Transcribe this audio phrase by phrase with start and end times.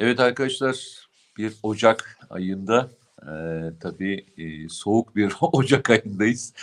[0.00, 1.06] Evet arkadaşlar
[1.38, 2.88] bir Ocak ayında
[3.22, 3.32] e,
[3.80, 6.54] tabii e, soğuk bir Ocak ayındayız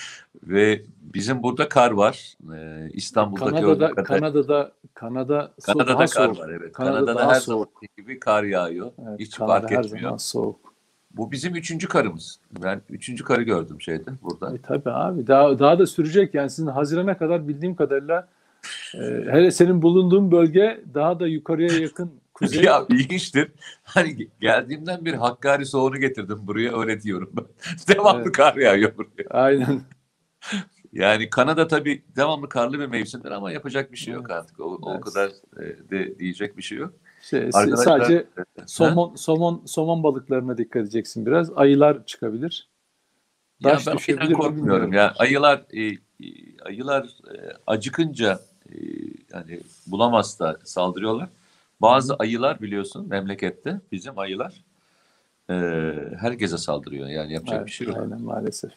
[0.44, 2.38] ve bizim burada kar var.
[2.56, 4.06] E, İstanbul'da Kanada'da kadar.
[4.06, 6.40] Kanada'da Kanada Kanada'da daha kar soğuk.
[6.40, 6.74] var evet.
[6.74, 7.70] Kanada Kanada'da her soğuk.
[7.74, 8.92] zaman gibi kar yağıyor.
[9.10, 10.02] Evet, Hiç Kanada fark her etmiyor.
[10.04, 10.74] zaman soğuk.
[11.12, 12.40] Bu bizim üçüncü karımız.
[12.64, 14.56] Ben üçüncü karı gördüm şeyde burada.
[14.56, 18.28] E, tabii abi daha daha da sürecek yani sizin Haziran'a kadar bildiğim kadarıyla
[18.94, 19.00] e,
[19.32, 22.64] hele senin bulunduğun bölge daha da yukarıya yakın kuzey.
[22.64, 23.52] Ya ilginçtir.
[23.84, 27.46] Hani geldiğimden beri Hakkari soğuğunu getirdim buraya öyle diyorum ben.
[27.96, 28.32] Devamlı Evet.
[28.32, 29.30] kar yağıyor buraya.
[29.30, 29.82] Aynen.
[30.94, 34.60] Yani Kanada tabii devamlı karlı bir mevsimdir ama yapacak bir şey yok artık.
[34.60, 35.04] O, o Evet.
[35.04, 36.94] kadar e, de diyecek bir şey yok.
[37.22, 38.26] Şey, Arkadaşlar- sadece
[38.66, 41.52] somon somon somon balıklarına dikkat edeceksin biraz.
[41.58, 42.70] Ayılar çıkabilir.
[43.60, 44.94] Ya Taş ben o düşebilir korkmuyorum.
[44.94, 45.98] Ya ayılar e, e,
[46.66, 48.40] ayılar e, acıkınca
[48.70, 48.76] e,
[49.34, 51.30] yani bulamazsa saldırıyorlar.
[51.82, 54.64] Bazı ayılar biliyorsun memlekette bizim ayılar
[55.50, 55.54] e,
[56.20, 57.08] herkese saldırıyor.
[57.08, 57.98] Yani yapacak Evet, bir şey yok.
[57.98, 58.72] aynen maalesef.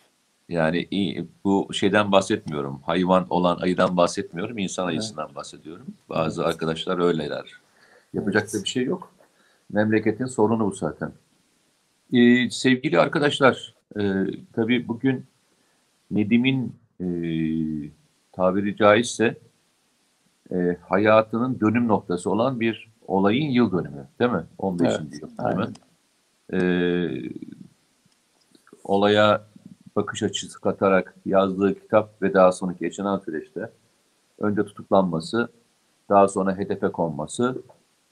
[0.48, 0.88] Yani
[1.44, 2.80] bu şeyden bahsetmiyorum.
[2.82, 4.58] Hayvan olan ayıdan bahsetmiyorum.
[4.58, 5.86] insan ayısından bahsediyorum.
[6.08, 7.52] Bazı arkadaşlar öyleler.
[8.14, 8.54] Yapacak Evet.
[8.54, 9.12] da bir şey yok.
[9.72, 11.12] Memleketin sorunu bu zaten.
[12.12, 14.02] Ee, sevgili arkadaşlar, e,
[14.52, 15.26] tabii bugün
[16.10, 17.06] Nedim'in e,
[18.32, 19.38] tabiri caizse
[20.52, 24.44] e, hayatının dönüm noktası olan bir olayın yıl dönümü, değil mi?
[24.58, 24.88] 15.
[24.88, 25.72] Evet, yıl dönümü.
[26.52, 27.30] Ee,
[28.84, 29.46] olaya
[29.96, 33.70] bakış açısı katarak yazdığı kitap ve daha sonraki yaşanan süreçte
[34.38, 35.48] önce tutuklanması,
[36.08, 37.62] daha sonra hedefe konması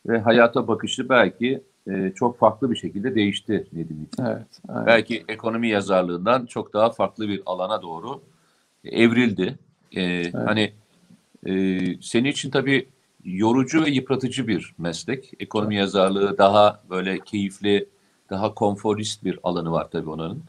[0.06, 4.24] ve hayata bakışı belki e, çok farklı bir şekilde değişti Nedim için.
[4.24, 4.60] Evet.
[4.69, 4.86] aynen.
[4.86, 8.22] Belki ekonomi yazarlığından çok daha farklı bir alana doğru
[8.84, 9.58] evrildi.
[9.96, 10.72] Ee, Hani
[11.46, 11.52] e,
[12.02, 12.88] senin için tabii
[13.37, 15.33] yorucu ve yıpratıcı bir meslek.
[15.41, 17.87] Ekonomi yazarlığı daha böyle keyifli,
[18.31, 20.43] daha konforist bir alanı var tabii onun.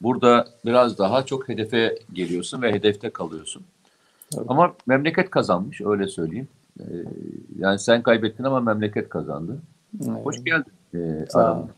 [0.00, 3.62] Burada biraz daha çok hedefe geliyorsun ve hedefte kalıyorsun.
[4.30, 4.44] Tabii.
[4.48, 6.48] Ama memleket kazanmış öyle söyleyeyim.
[6.80, 6.84] Ee,
[7.58, 9.58] yani sen kaybettin ama memleket kazandı.
[10.02, 10.26] Evet.
[10.26, 11.68] Hoş geldin e, Sağ aramıza.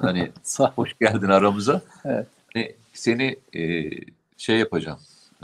[0.00, 0.30] Hani
[0.76, 1.80] hoş geldin aramıza.
[2.04, 2.26] Evet.
[2.54, 3.90] Hani seni e,
[4.36, 4.98] şey yapacağım.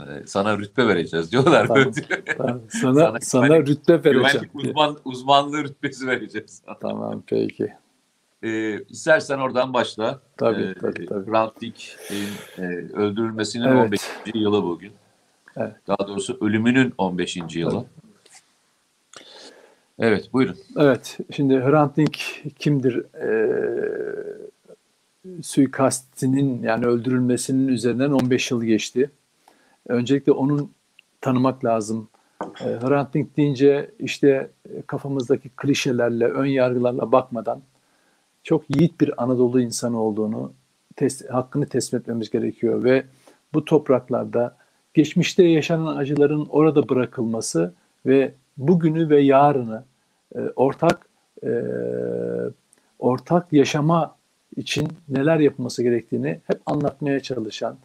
[0.07, 1.67] E, sana rütbe vereceğiz diyorlar.
[1.67, 1.91] Tamam.
[2.37, 2.61] Tamam.
[2.69, 4.23] Sana, Sana sana güvenlik- rütbe vereceğim.
[4.53, 6.61] Güvenlik uzman, uzmanlığı rütbesi vereceğiz.
[6.81, 7.73] Tamam peki.
[8.43, 10.19] E, istersen oradan başla.
[10.37, 11.31] Tabii E, tabii tabii.
[11.31, 13.85] Hrant Dink'in e, öldürülmesinin Evet.
[13.85, 14.01] 15.
[14.35, 14.91] yılı bugün.
[15.57, 15.73] Evet.
[15.87, 17.37] Daha doğrusu ölümünün 15.
[17.55, 17.85] yılı.
[19.99, 20.57] Evet buyurun.
[20.77, 22.17] Evet, şimdi Hrant Dink
[22.59, 23.03] kimdir?
[23.15, 24.21] Ee,
[25.43, 29.11] suikastinin yani öldürülmesinin üzerinden 15 yıl geçti.
[29.87, 30.71] Öncelikle onun
[31.21, 32.09] tanımak lazım.
[32.61, 34.49] Ee, Hrant Dink deyince işte
[34.87, 37.61] kafamızdaki klişelerle, ön yargılarla bakmadan
[38.43, 40.53] çok yiğit bir Anadolu insanı olduğunu
[40.95, 43.03] tes- hakkını teslim etmemiz gerekiyor ve
[43.53, 44.57] bu topraklarda
[44.93, 47.73] geçmişte yaşanan acıların orada bırakılması
[48.05, 49.83] ve bugünü ve yarını
[50.35, 51.09] e, ortak
[51.43, 51.51] e,
[52.99, 54.15] ortak yaşama
[54.55, 57.77] için neler yapılması gerektiğini hep anlatmaya çalışan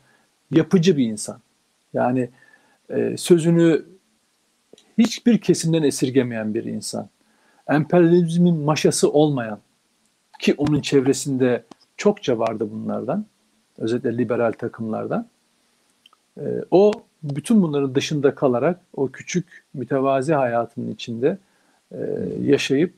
[0.51, 1.41] yapıcı bir insan.
[1.97, 2.31] Yani
[2.91, 3.85] e, sözünü
[4.99, 7.09] hiçbir kesimden esirgemeyen bir insan.
[7.69, 9.59] Emperyalizmin maşası olmayan
[10.41, 11.65] ki onun çevresinde
[11.97, 13.27] çokça vardı bunlardan.
[13.79, 15.29] Özellikle liberal takımlardan.
[16.41, 16.93] E, o
[17.23, 21.39] bütün bunların dışında kalarak o küçük mütevazi hayatının içinde
[21.93, 21.99] e,
[22.43, 22.95] yaşayıp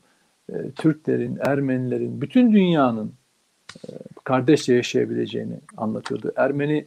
[0.49, 3.13] e, Türklerin, Ermenilerin, bütün dünyanın
[3.87, 3.91] e,
[4.23, 6.33] kardeşçe yaşayabileceğini anlatıyordu.
[6.35, 6.85] Ermeni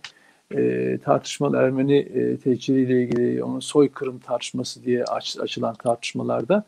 [0.54, 6.64] e, tartışmalı Ermeni e, tehciriyle ilgili onun soykırım tartışması diye aç, açılan tartışmalarda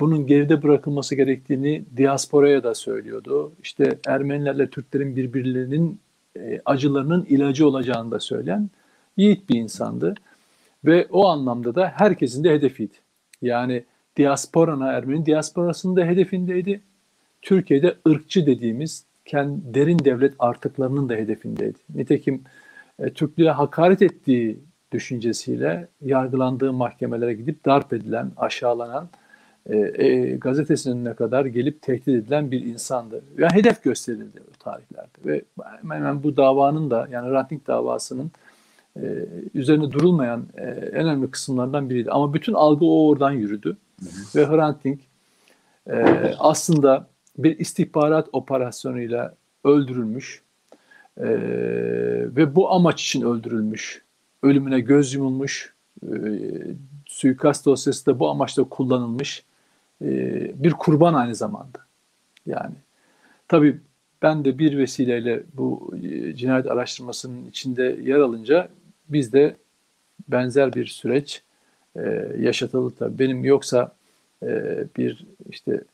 [0.00, 3.52] bunun geride bırakılması gerektiğini diasporaya da söylüyordu.
[3.62, 6.00] İşte Ermenilerle Türklerin birbirlerinin
[6.36, 8.70] e, acılarının ilacı olacağını da söyleyen
[9.16, 10.14] yiğit bir insandı.
[10.84, 12.94] Ve o anlamda da herkesin de hedefiydi.
[13.42, 13.84] Yani
[14.16, 16.80] diasporana, Ermeni diasporasının da hedefindeydi.
[17.42, 21.78] Türkiye'de ırkçı dediğimiz kendi derin devlet artıklarının da hedefindeydi.
[21.94, 22.44] Nitekim
[23.00, 24.60] e, Türklüğe hakaret ettiği
[24.92, 29.08] düşüncesiyle yargılandığı mahkemelere gidip darp edilen, aşağılanan,
[29.66, 33.24] e, e, gazetesinin önüne kadar gelip tehdit edilen bir insandı.
[33.38, 35.18] Yani hedef gösterildi o tarihlerde.
[35.24, 35.42] Ve
[35.80, 38.30] hemen hemen bu davanın da yani Ranting davasının
[38.96, 42.10] e, üzerine durulmayan e, en önemli kısımlardan biriydi.
[42.10, 43.76] Ama bütün algı o oradan yürüdü.
[44.36, 45.00] Ve Hrant Dink
[45.90, 46.04] e,
[46.38, 47.06] aslında
[47.38, 50.42] bir istihbarat operasyonuyla öldürülmüş
[51.22, 51.30] e,
[52.36, 54.02] ve bu amaç için öldürülmüş.
[54.42, 55.74] Ölümüne göz yumulmuş.
[56.02, 56.16] E,
[57.06, 59.44] suikast dosyası da bu amaçla kullanılmış
[60.02, 60.08] e,
[60.62, 61.78] bir kurban aynı zamanda.
[62.46, 62.74] Yani
[63.48, 63.80] tabii
[64.22, 68.68] ben de bir vesileyle bu e, cinayet araştırmasının içinde yer alınca
[69.08, 69.56] biz de
[70.28, 71.42] benzer bir süreç
[71.96, 73.18] e, yaşatıldı tabii.
[73.18, 73.92] Benim yoksa
[74.42, 75.84] e, bir işte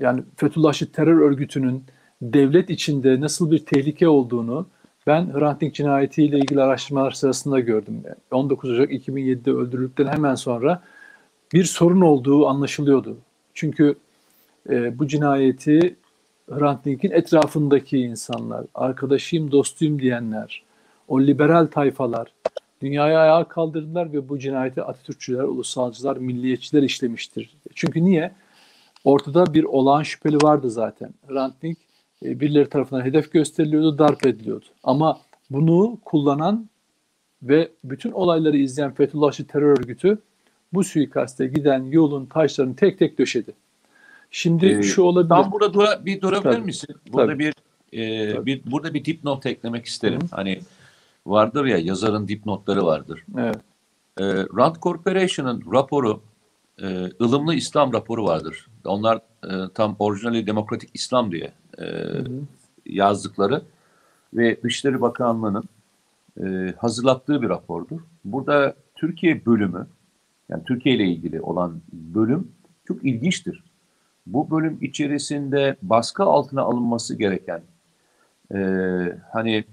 [0.00, 1.84] yani Fethullahçı terör örgütünün
[2.22, 4.66] devlet içinde nasıl bir tehlike olduğunu
[5.06, 8.02] ben Hrant Dink cinayetiyle ilgili araştırmalar sırasında gördüm.
[8.30, 10.82] 19 Ocak 2007'de öldürüldükten hemen sonra
[11.52, 13.18] bir sorun olduğu anlaşılıyordu.
[13.54, 13.94] Çünkü
[14.70, 15.96] e, bu cinayeti
[16.50, 20.62] Hrant Dink'in etrafındaki insanlar, arkadaşıyım, dostuyum diyenler,
[21.08, 22.32] o liberal tayfalar
[22.82, 27.56] dünyaya ayağa kaldırdılar ve bu cinayeti Atatürkçüler, ulusalcılar, milliyetçiler işlemiştir.
[27.74, 28.32] Çünkü niye?
[29.04, 31.14] Ortada bir olağan şüpheli vardı zaten.
[31.28, 31.78] Hrant Dink
[32.24, 34.64] birileri tarafından hedef gösteriliyordu, darp ediliyordu.
[34.84, 35.20] Ama
[35.50, 36.68] bunu kullanan
[37.42, 40.18] ve bütün olayları izleyen Fethullahçı terör örgütü
[40.72, 43.52] bu suikaste giden yolun taşlarını tek tek döşedi.
[44.30, 45.28] Şimdi ee, şu olabilir.
[45.28, 46.64] Tam burada dura, bir durabilir Tabii.
[46.64, 46.96] misin?
[47.12, 47.38] Burada Tabii.
[47.38, 47.54] bir
[47.98, 50.20] e, bir burada bir dipnot eklemek isterim.
[50.20, 50.36] Hı-hı.
[50.36, 50.60] Hani
[51.26, 53.24] vardır ya yazarın dipnotları vardır.
[53.38, 53.56] Evet.
[54.18, 54.24] E,
[54.56, 56.22] Rand Corporation'ın raporu
[56.82, 56.86] e,
[57.20, 58.66] ılımlı İslam raporu vardır.
[58.84, 61.84] Onlar e, tam orijinali demokratik İslam diye e,
[62.86, 63.62] yazdıkları
[64.34, 65.64] ve Dışişleri Bakanlığı'nın
[66.42, 68.00] e, hazırlattığı bir rapordur.
[68.24, 69.86] Burada Türkiye bölümü,
[70.48, 72.52] yani Türkiye ile ilgili olan bölüm
[72.84, 73.64] çok ilginçtir.
[74.26, 77.62] Bu bölüm içerisinde baskı altına alınması gereken,
[78.54, 78.58] e,
[79.32, 79.64] hani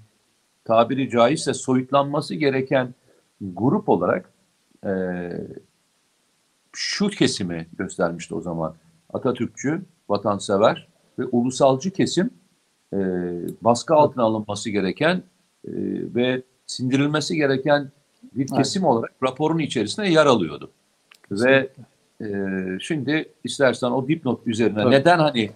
[0.64, 2.94] tabiri caizse soyutlanması gereken
[3.40, 4.32] grup olarak
[4.86, 4.92] e,
[6.72, 8.74] şu kesimi göstermişti o zaman.
[9.12, 10.89] Atatürkçü, vatansever
[11.20, 12.30] ve ulusalcı kesim
[12.92, 12.98] e,
[13.60, 15.16] baskı altına alınması gereken
[15.64, 15.72] e,
[16.14, 17.90] ve sindirilmesi gereken
[18.32, 18.92] bir kesim evet.
[18.92, 20.70] olarak raporun içerisinde yer alıyordu.
[21.28, 21.50] Kesinlikle.
[21.50, 21.68] Ve
[22.20, 24.90] e, şimdi istersen o dipnot üzerine evet.
[24.90, 25.50] neden hani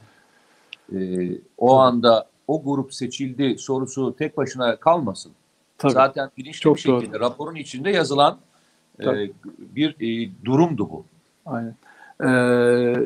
[0.94, 0.98] e,
[1.58, 5.32] o anda o grup seçildi sorusu tek başına kalmasın.
[5.78, 5.92] Tabii.
[5.92, 7.20] Zaten bilinçli Çok bir şekilde doğru.
[7.20, 8.38] raporun içinde yazılan
[9.00, 9.06] e,
[9.58, 11.04] bir e, durumdu bu.
[11.46, 11.74] Aynen.
[12.20, 12.26] Ee,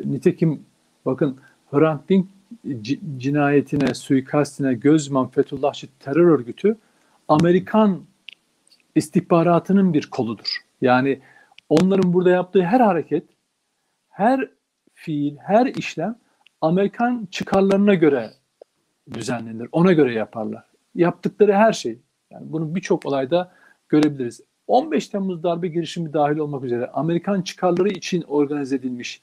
[0.05, 0.65] nitekim
[1.05, 1.37] bakın
[1.71, 2.27] Hrant Dink
[3.17, 6.77] cinayetine, suikastine göz yuman Fethullahçı terör örgütü
[7.27, 8.01] Amerikan
[8.95, 10.57] istihbaratının bir koludur.
[10.81, 11.21] Yani
[11.69, 13.23] onların burada yaptığı her hareket,
[14.09, 14.49] her
[14.93, 16.15] fiil, her işlem
[16.61, 18.29] Amerikan çıkarlarına göre
[19.13, 19.69] düzenlenir.
[19.71, 20.63] Ona göre yaparlar.
[20.95, 21.99] Yaptıkları her şey.
[22.31, 23.51] Yani bunu birçok olayda
[23.89, 24.41] görebiliriz.
[24.67, 29.21] 15 Temmuz darbe girişimi dahil olmak üzere Amerikan çıkarları için organize edilmiş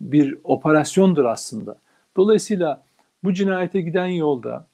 [0.00, 1.76] bir operasyondur aslında.
[2.16, 2.82] Dolayısıyla
[3.24, 4.66] bu cinayete giden yolda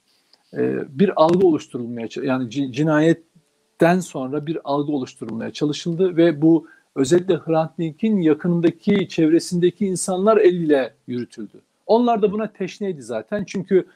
[0.53, 7.77] e, bir algı oluşturulmaya yani cinayetten sonra bir algı oluşturulmaya çalışıldı ve bu özellikle Hrant
[7.77, 11.61] Dink'in yakınındaki çevresindeki insanlar eliyle yürütüldü.
[11.85, 13.87] Onlar da buna teşneydi zaten çünkü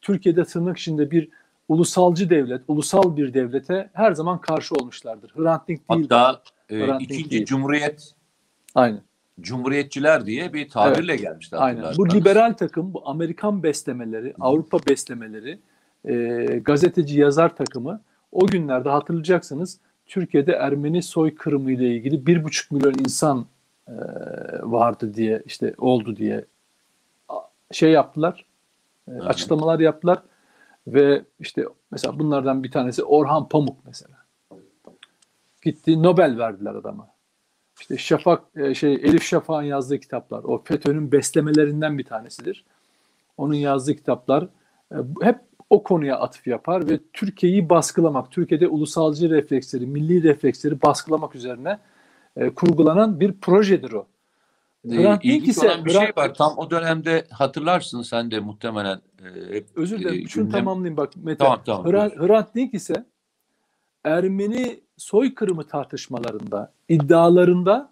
[0.00, 1.28] Türkiye'de tırnak içinde bir
[1.68, 5.32] ulusalcı devlet, ulusal bir devlete her zaman karşı olmuşlardır.
[5.36, 6.06] Hrant Dink değil.
[6.10, 7.44] Hatta e, ikinci değil.
[7.44, 8.14] Cumhuriyet
[8.74, 9.02] Aynen.
[9.42, 11.22] Cumhuriyetçiler diye bir tabirle evet.
[11.22, 11.56] gelmişti.
[11.56, 11.84] Aynen.
[11.96, 15.58] Bu liberal takım, bu Amerikan beslemeleri, Avrupa beslemeleri,
[16.04, 18.00] e, gazeteci yazar takımı
[18.32, 23.46] o günlerde hatırlayacaksınız Türkiye'de Ermeni soykırımı ile ilgili bir buçuk milyon insan
[23.88, 23.92] e,
[24.62, 26.44] vardı diye işte oldu diye
[27.72, 28.44] şey yaptılar,
[29.08, 30.22] e, açıklamalar yaptılar
[30.86, 34.16] ve işte mesela bunlardan bir tanesi Orhan Pamuk mesela.
[35.62, 37.08] Gitti Nobel verdiler adama.
[37.80, 42.64] İşte Şafak e, şey Elif Şafak'ın yazdığı kitaplar o FETÖ'nün beslemelerinden bir tanesidir.
[43.36, 44.48] Onun yazdığı kitaplar
[44.92, 45.38] e, hep
[45.70, 51.78] o konuya atıf yapar ve Türkiye'yi baskılamak, Türkiye'de ulusalcı refleksleri, milli refleksleri baskılamak üzerine
[52.36, 54.06] e, kurgulanan bir projedir o.
[54.88, 56.34] Hrant Dink ise olan bir Hrant, şey var.
[56.34, 59.00] Tam o dönemde hatırlarsın sen de muhtemelen.
[59.52, 60.24] E, Özür dilerim.
[60.24, 61.38] E, Şunu tamamlayayım bak Mete.
[61.44, 63.04] Tamam, tamam, Hrant, Hrant Dink ise
[64.04, 67.90] Ermeni soykırımı tartışmalarında, iddialarında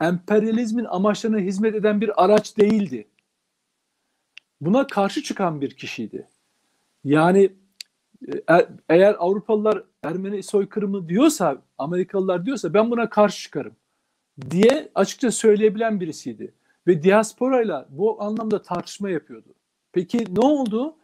[0.00, 3.08] emperyalizmin amaçlarına hizmet eden bir araç değildi.
[4.60, 6.28] Buna karşı çıkan bir kişiydi.
[7.04, 7.52] Yani
[8.50, 13.76] e, eğer Avrupalılar Ermeni soykırımı diyorsa, Amerikalılar diyorsa ben buna karşı çıkarım
[14.50, 16.54] diye açıkça söyleyebilen birisiydi.
[16.86, 19.54] Ve diasporayla bu anlamda tartışma yapıyordu.
[19.92, 20.96] Peki ne oldu?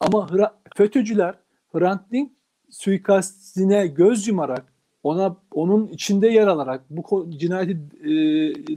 [0.00, 0.28] Ama
[0.76, 1.34] FETÖ'cüler
[1.72, 2.32] Hrant Dink
[2.70, 8.12] suikastine göz yumarak ona onun içinde yer alarak bu cinayeti e,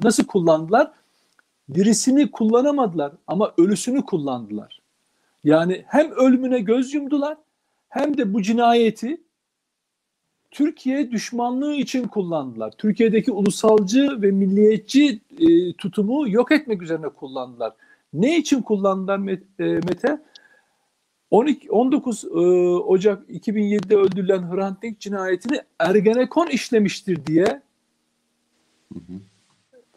[0.04, 0.92] nasıl kullandılar?
[1.74, 4.82] Dirisini kullanamadılar ama ölüsünü kullandılar.
[5.44, 7.38] Yani hem ölümüne göz yumdular
[7.90, 9.22] hem de bu cinayeti
[10.52, 12.74] Türkiye düşmanlığı için kullandılar.
[12.78, 17.74] Türkiye'deki ulusalcı ve milliyetçi e, tutumu yok etmek üzerine kullandılar.
[18.14, 19.18] Ne için kullandılar
[19.60, 20.22] e, Mete?
[21.32, 27.62] 12 19 e, Ocak 2007'de öldürülen Hrant Dink cinayetini Ergenekon işlemiştir diye
[28.94, 29.20] Hı hı.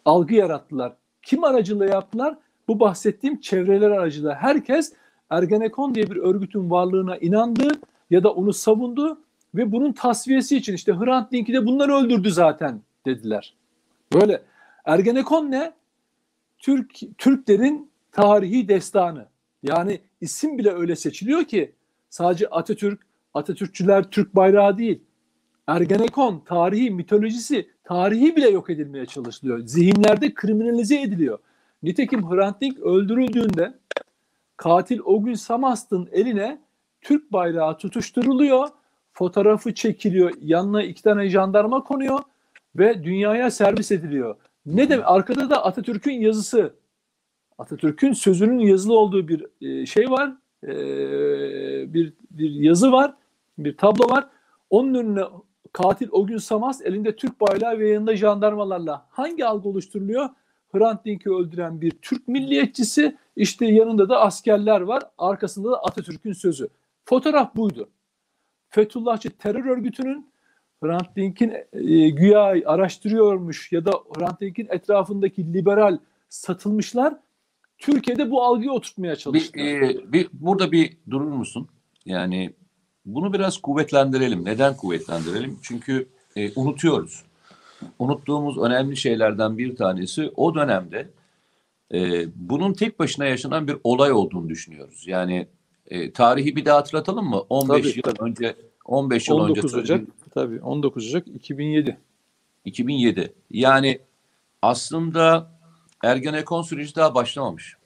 [0.05, 0.93] algı yarattılar.
[1.21, 2.37] Kim aracılığıyla yaptılar?
[2.67, 4.35] Bu bahsettiğim çevreler aracılığıyla.
[4.35, 4.93] Herkes
[5.29, 7.67] Ergenekon diye bir örgütün varlığına inandı
[8.09, 9.21] ya da onu savundu
[9.55, 13.53] ve bunun tasfiyesi için işte Hrant Dink'i de bunlar öldürdü zaten dediler.
[14.13, 14.41] Böyle
[14.85, 15.73] Ergenekon ne?
[16.59, 19.25] Türk Türklerin tarihi destanı.
[19.63, 21.71] Yani isim bile öyle seçiliyor ki
[22.09, 22.99] sadece Atatürk,
[23.33, 25.03] Atatürkçüler Türk bayrağı değil.
[25.67, 29.59] Ergenekon tarihi, mitolojisi, tarihi bile yok edilmeye çalışılıyor.
[29.59, 31.39] Zihinlerde kriminalize ediliyor.
[31.83, 33.73] Nitekim Hrant Dink öldürüldüğünde
[34.57, 36.61] katil o gün Samast'ın eline
[37.01, 38.67] Türk bayrağı tutuşturuluyor.
[39.13, 40.33] Fotoğrafı çekiliyor.
[40.41, 42.19] Yanına iki tane jandarma konuyor
[42.75, 44.35] ve dünyaya servis ediliyor.
[44.65, 45.05] Ne demek?
[45.07, 46.73] Arkada da Atatürk'ün yazısı.
[47.61, 50.33] Atatürk'ün sözünün yazılı olduğu bir e, şey var.
[50.63, 50.73] E,
[51.93, 53.13] bir bir yazı var.
[53.57, 54.27] Bir tablo var.
[54.69, 55.23] Onun önüne
[55.73, 60.29] katil o gün Samas elinde Türk bayrağı ve yanında jandarmalarla hangi algı oluşturuluyor?
[60.71, 65.03] Hrant Dink'i öldüren bir Türk milliyetçisi işte yanında da askerler var.
[65.17, 66.69] Arkasında da Atatürk'ün sözü.
[67.05, 67.89] Fotoğraf buydu.
[68.69, 70.31] Fethullahçı terör örgütünün
[70.83, 75.97] Hrant Dink'in e, güya araştırıyormuş ya da Hrant Dink'in etrafındaki liberal
[76.29, 77.13] satılmışlar.
[77.81, 79.65] Türkiye'de bu algıyı oturtmaya Bir, çalıştılar.
[79.65, 81.67] e, bir, burada bir durur musun?
[82.05, 82.53] Yani
[83.05, 84.45] bunu biraz kuvvetlendirelim.
[84.45, 85.59] Neden kuvvetlendirelim?
[85.61, 87.23] Çünkü e, unutuyoruz.
[87.99, 91.09] Unuttuğumuz önemli şeylerden bir tanesi o dönemde
[91.93, 95.03] e, bunun tek başına yaşanan bir olay olduğunu düşünüyoruz.
[95.07, 95.47] Yani
[95.87, 97.41] e, tarihi bir daha hatırlatalım mı?
[97.49, 98.29] 15 Tabii, yıl tabii.
[98.29, 101.97] önce 15 yıl 19 önce Ocak tabii 19 Ocak 2007.
[102.65, 103.33] 2007.
[103.51, 103.99] Yani
[104.61, 105.51] aslında
[106.03, 107.77] Ergenekon süreci daha başlamamış.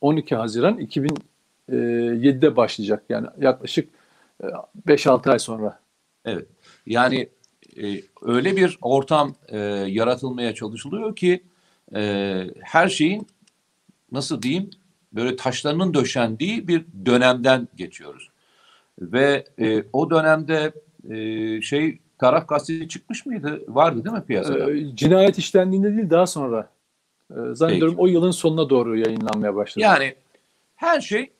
[0.00, 3.88] 12 Haziran 2007'de başlayacak yani yaklaşık
[4.42, 4.46] e,
[4.86, 5.80] 5-6 ay sonra.
[6.24, 6.46] Evet.
[6.86, 7.28] Yani
[7.82, 9.58] e, öyle bir ortam e,
[9.88, 11.42] yaratılmaya çalışılıyor ki
[11.94, 13.26] e, her şeyin
[14.12, 14.70] nasıl diyeyim
[15.12, 18.30] böyle taşlarının döşendiği bir dönemden geçiyoruz.
[19.00, 20.72] Ve e, o dönemde
[21.10, 23.62] e, şey taraf gazetesi çıkmış mıydı?
[23.68, 24.72] Vardı değil mi piyasada?
[24.72, 26.68] E, cinayet işlendiğinde değil daha sonra.
[27.30, 29.84] E, zannediyorum o yılın sonuna doğru yayınlanmaya başladı.
[29.84, 30.14] yani
[30.76, 31.30] her şey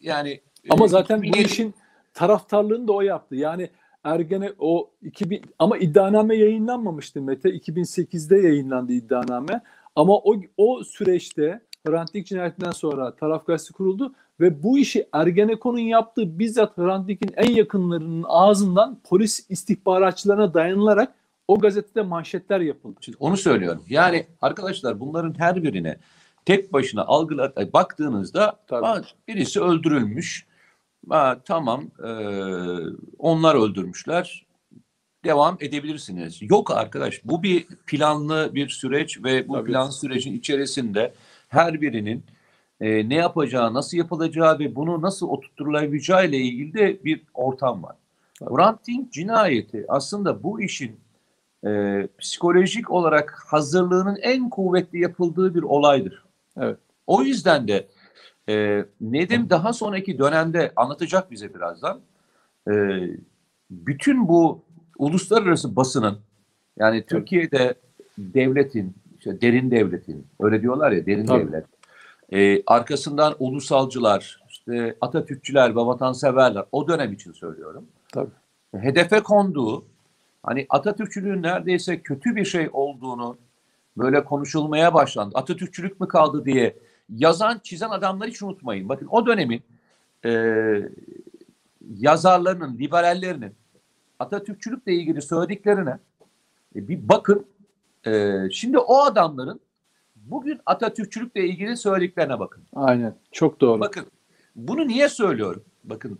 [0.00, 1.74] yani Ama e, zaten bu 2007 işin
[2.14, 3.36] taraftarlığını da o yaptı.
[3.36, 3.70] Yani
[4.04, 7.48] Ergene o 2000 ama iddianame yayınlanmamıştı Mete.
[7.48, 9.60] 2008'de yayınlandı iddianame.
[9.96, 15.78] Ama o o süreçte Hrant Dink cinayetinden sonra taraf gazetesi kuruldu ve bu işi Ergenekon'un
[15.78, 21.14] yaptığı bizzat Hrant Dink'in en yakınlarının ağzından polis istihbaratçılarına dayanılarak
[21.48, 22.96] o gazetede manşetler yapıldı.
[23.00, 23.84] Şimdi onu söylüyorum.
[23.88, 25.98] Yani arkadaşlar bunların her birine
[26.44, 29.06] tek başına algıla e, baktığınızda Tabii.
[29.28, 30.46] birisi öldürülmüş.
[31.08, 32.10] Ha, tamam e,
[33.18, 34.46] onlar öldürmüşler.
[35.24, 36.38] Devam edebilirsiniz.
[36.40, 39.70] Yok arkadaş bu bir planlı bir süreç ve bu Tabii.
[39.70, 41.14] plan sürecin içerisinde
[41.48, 42.24] her birinin
[42.80, 47.96] e, ne yapacağı, nasıl yapılacağı ve bunu nasıl oturtulabileceği ile ilgili de bir ortam var.
[48.38, 48.54] Tabii.
[48.54, 51.00] Hrant Dink cinayeti aslında bu işin
[51.66, 56.24] e, psikolojik olarak hazırlığının en kuvvetli yapıldığı bir olaydır.
[56.60, 56.76] Evet.
[57.06, 57.86] O yüzden de
[58.48, 62.00] e, Nedim daha sonraki dönemde anlatacak bize birazdan.
[62.68, 62.72] E,
[63.70, 64.62] bütün bu
[64.98, 66.18] uluslararası basının
[66.78, 67.74] yani Türkiye'de
[68.18, 71.46] devletin, işte derin devletin, öyle diyorlar ya derin Tabii.
[71.46, 71.64] devlet.
[72.32, 77.86] E, arkasından ulusalcılar, işte Atatürkçüler ve vatanseverler o dönem için söylüyorum.
[78.12, 78.30] Tabii.
[78.76, 79.84] Hedefe konduğu
[80.46, 83.38] hani Atatürkçülüğün neredeyse kötü bir şey olduğunu
[83.96, 85.38] böyle konuşulmaya başlandı.
[85.38, 86.76] Atatürkçülük mü kaldı diye
[87.16, 88.88] yazan, çizen adamları hiç unutmayın.
[88.88, 89.62] Bakın o dönemin
[90.24, 90.30] e,
[91.98, 93.54] yazarlarının, liberallerinin
[94.18, 95.98] Atatürkçülükle ilgili söylediklerine
[96.76, 97.46] e, bir bakın.
[98.06, 99.60] E, şimdi o adamların
[100.16, 102.64] bugün Atatürkçülükle ilgili söylediklerine bakın.
[102.74, 103.14] Aynen.
[103.32, 103.80] Çok doğru.
[103.80, 104.06] Bakın
[104.56, 105.64] bunu niye söylüyorum?
[105.84, 106.18] Bakın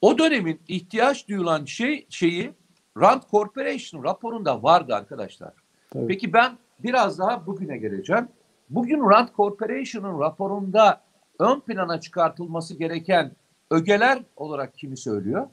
[0.00, 2.52] o dönemin ihtiyaç duyulan şey şeyi
[3.00, 5.52] Rand Corporation raporunda vardı arkadaşlar.
[5.90, 6.06] Tabii.
[6.06, 8.28] Peki ben biraz daha bugüne geleceğim.
[8.70, 11.00] Bugün Rand Corporation'ın raporunda
[11.38, 13.32] ön plana çıkartılması gereken
[13.70, 15.46] ögeler olarak kimi söylüyor?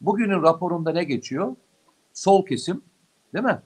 [0.00, 1.56] Bugünün raporunda ne geçiyor?
[2.12, 2.82] Sol kesim,
[3.34, 3.58] değil mi?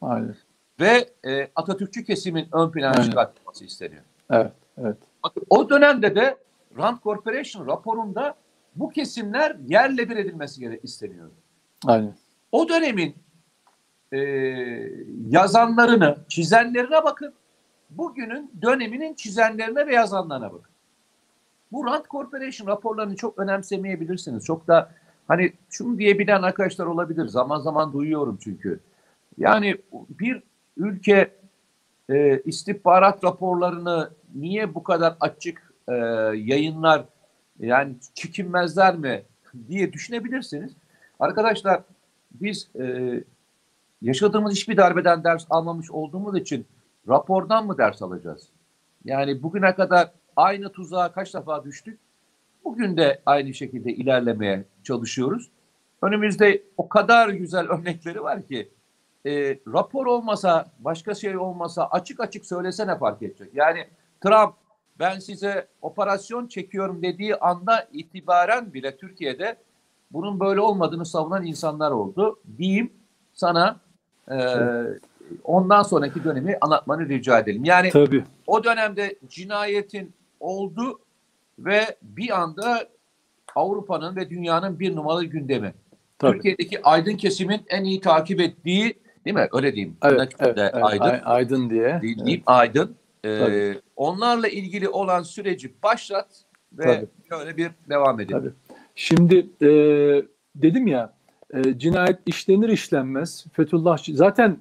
[0.00, 0.36] Aynen.
[0.80, 3.02] Ve e, Atatürkçü kesimin ön plana Aynen.
[3.02, 4.02] çıkartılması isteniyor.
[4.30, 4.52] Evet.
[4.78, 4.96] Evet.
[5.50, 6.36] O dönemde de
[6.78, 8.34] Rand Corporation raporunda
[8.76, 11.30] bu kesimler yerle bir edilmesi isteniyor.
[11.86, 12.14] Aynen.
[12.52, 13.14] O dönemin
[14.12, 14.18] e,
[15.28, 17.34] yazanlarını, çizenlerine bakın.
[17.90, 20.70] bugünün döneminin çizenlerine ve yazanlarına bakın.
[21.72, 24.44] Bu Rand Corporation raporlarını çok önemsemeyebilirsiniz.
[24.44, 24.90] Çok da
[25.28, 27.26] hani şunu diyebilen arkadaşlar olabilir.
[27.26, 28.80] Zaman zaman duyuyorum çünkü.
[29.38, 30.42] Yani bir
[30.76, 31.30] ülke
[32.08, 35.94] e, istihbarat raporlarını niye bu kadar açık e,
[36.34, 37.04] yayınlar
[37.58, 39.22] yani çekinmezler mi
[39.68, 40.72] diye düşünebilirsiniz.
[41.20, 41.82] Arkadaşlar
[42.30, 43.14] biz e,
[44.02, 46.66] yaşadığımız hiçbir darbeden ders almamış olduğumuz için
[47.08, 48.48] rapordan mı ders alacağız?
[49.04, 51.98] Yani bugüne kadar aynı tuzağa kaç defa düştük?
[52.64, 55.50] Bugün de aynı şekilde ilerlemeye çalışıyoruz.
[56.02, 58.68] Önümüzde o kadar güzel örnekleri var ki
[59.26, 63.48] e, rapor olmasa, başka şey olmasa açık açık söylesene fark edecek.
[63.54, 63.86] Yani
[64.20, 64.54] Trump
[64.98, 69.56] ben size operasyon çekiyorum dediği anda itibaren bile Türkiye'de
[70.10, 72.40] bunun böyle olmadığını savunan insanlar oldu.
[72.58, 72.92] Diyeyim
[73.32, 73.80] sana
[74.30, 74.36] e,
[75.44, 77.64] ondan sonraki dönemi anlatmanı rica edelim.
[77.64, 78.24] Yani Tabii.
[78.46, 81.00] o dönemde cinayetin oldu
[81.58, 82.88] ve bir anda
[83.54, 85.74] Avrupa'nın ve dünyanın bir numaralı gündemi.
[86.18, 86.32] Tabii.
[86.32, 89.48] Türkiye'deki aydın kesimin en iyi takip ettiği değil mi?
[89.52, 89.96] Öyle diyeyim.
[90.02, 90.74] Evet, evet, evet.
[90.74, 91.04] aydın.
[91.04, 91.98] Ay- aydın diye.
[92.02, 92.26] Değil, Evet.
[92.26, 92.96] diyeyim, aydın.
[93.24, 93.80] Ee, Tabii.
[93.96, 96.28] onlarla ilgili olan süreci başlat
[96.72, 97.08] ve Tabii.
[97.30, 98.40] böyle bir devam edelim.
[98.40, 98.69] Tabii.
[99.02, 99.68] Şimdi e,
[100.54, 101.12] dedim ya
[101.54, 104.58] e, cinayet işlenir işlenmez Fethullahçı zaten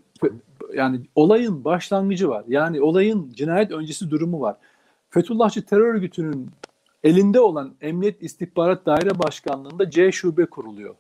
[0.74, 2.44] yani olayın başlangıcı var.
[2.48, 4.56] Yani olayın cinayet öncesi durumu var.
[5.10, 6.50] Fethullahçı terör örgütünün
[7.04, 10.96] elinde olan Emniyet İstihbarat Daire Başkanlığı'nda C şube kuruluyor.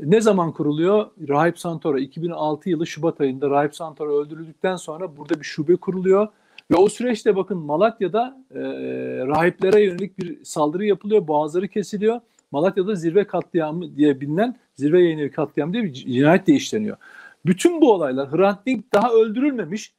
[0.00, 1.06] Ne zaman kuruluyor?
[1.28, 6.28] Rahip Santoro 2006 yılı Şubat ayında Rahip Santoro öldürüldükten sonra burada bir şube kuruluyor.
[6.70, 8.60] Ve o süreçte bakın Malatya'da e,
[9.26, 12.20] rahiplere yönelik bir saldırı yapılıyor, boğazları kesiliyor.
[12.56, 16.96] Malatya'da zirve katliamı diye bilinen zirve yayını katliamı diye bir cinayet de işleniyor.
[17.46, 19.94] Bütün bu olaylar Hrant Dink daha öldürülmemiş.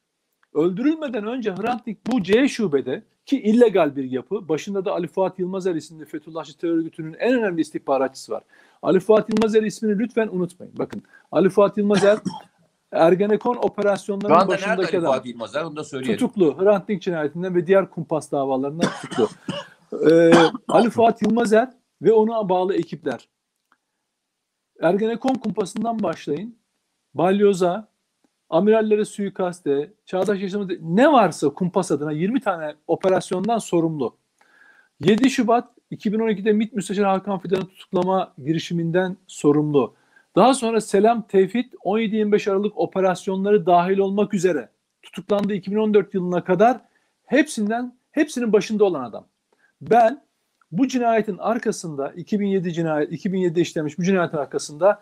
[0.54, 4.50] Öldürülmeden önce Hrant Dink bu C şubede ki illegal bir yapı.
[4.50, 8.43] Başında da Ali Fuat Yılmazer isimli Fethullahçı terör örgütünün en önemli istihbaratçısı var.
[8.82, 10.74] Ali Fuat Yılmazer ismini lütfen unutmayın.
[10.78, 12.17] Bakın Ali Fuat Yılmazer
[12.91, 15.13] Ergenekon Şu operasyonlarının nerede başındaki Ali adam.
[15.13, 16.17] Fuat Yılmazer onu da söyleyelim.
[16.17, 16.58] Tutuklu.
[16.60, 19.30] Hrant Dink cinayetinden ve diğer kumpas davalarından tutuklu.
[20.10, 20.32] Ee,
[20.67, 21.70] Ali Fuat Yılmazer
[22.02, 23.30] ve ona bağlı ekipler.
[24.82, 26.58] Ergenekon kumpasından başlayın.
[27.14, 27.88] Balyoza,
[28.50, 34.18] amirallere suikaste, çağdaş yaşamı ne varsa kumpas adına 20 tane operasyondan sorumlu.
[35.00, 39.94] 7 Şubat 2012'de MİT Müsteşarı Hakan Fidan'ı tutuklama girişiminden sorumlu.
[40.36, 44.70] Daha sonra Selam Tevfik 17-25 Aralık operasyonları dahil olmak üzere
[45.02, 46.82] tutuklandı 2014 yılına kadar
[47.26, 49.28] hepsinden hepsinin başında olan adam.
[49.82, 50.27] Ben
[50.71, 55.01] bu cinayetin arkasında 2007 cinayet 2007'de işlemiş bu cinayetin arkasında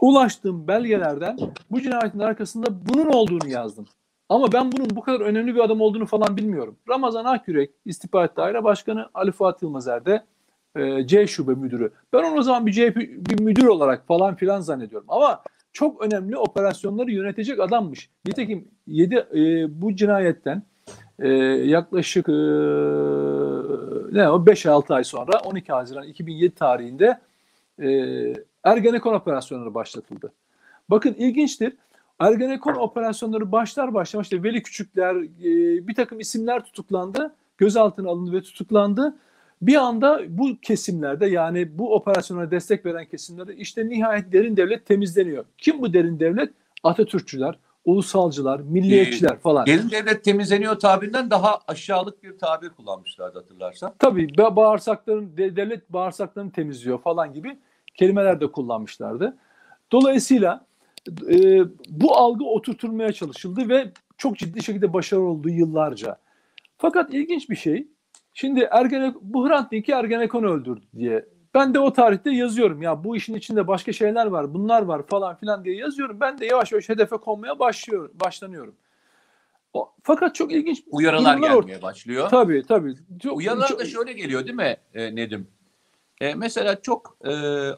[0.00, 1.38] ulaştığım belgelerden
[1.70, 3.86] bu cinayetin arkasında bunun olduğunu yazdım.
[4.28, 6.76] Ama ben bunun bu kadar önemli bir adam olduğunu falan bilmiyorum.
[6.88, 10.24] Ramazan Akyürek İstihbarat Daire Başkanı Ali Fuat Yılmazer de
[10.76, 11.92] e, C şube müdürü.
[12.12, 12.96] Ben onu o zaman bir CHP
[13.30, 15.06] bir müdür olarak falan filan zannediyorum.
[15.10, 18.10] Ama çok önemli operasyonları yönetecek adammış.
[18.26, 20.62] Nitekim 7 e, bu cinayetten
[21.18, 22.32] e, yaklaşık e,
[24.12, 27.18] ne o 5-6 ay sonra 12 Haziran 2007 tarihinde
[27.82, 27.88] e,
[28.64, 30.32] Ergenekon operasyonları başlatıldı.
[30.90, 31.72] Bakın ilginçtir.
[32.18, 37.34] Ergenekon operasyonları başlar başlamaz işte Veli Küçükler e, bir takım isimler tutuklandı.
[37.58, 39.16] Gözaltına alındı ve tutuklandı.
[39.62, 45.44] Bir anda bu kesimlerde yani bu operasyona destek veren kesimlerde işte nihayet derin devlet temizleniyor.
[45.58, 46.50] Kim bu derin devlet?
[46.82, 49.64] Atatürkçüler, ulusalcılar, milliyetçiler falan.
[49.64, 53.94] Gelin devlet temizleniyor tabirinden daha aşağılık bir tabir kullanmışlardı hatırlarsan.
[53.98, 57.58] Tabii ba- bağırsakların de- devlet bağırsaklarını temizliyor falan gibi
[57.94, 59.36] kelimeler de kullanmışlardı.
[59.92, 60.66] Dolayısıyla
[61.30, 66.16] e, bu algı oturtulmaya çalışıldı ve çok ciddi şekilde başarılı oldu yıllarca.
[66.78, 67.86] Fakat ilginç bir şey.
[68.34, 71.24] Şimdi Ergene, bu Hrant Dink'i Ergenekon öldürdü diye.
[71.54, 75.36] Ben de o tarihte yazıyorum ya bu işin içinde başka şeyler var, bunlar var falan
[75.36, 76.20] filan diye yazıyorum.
[76.20, 78.74] Ben de yavaş yavaş hedefe konmaya başlıyor, başlanıyorum.
[79.72, 82.28] O, fakat çok ilginç Uyarılar gelmeye başlıyor.
[82.28, 82.94] Tabii tabii.
[83.22, 85.48] Çok, Uyarılar çok- da şöyle geliyor değil mi e, Nedim?
[86.20, 87.30] E, mesela çok e,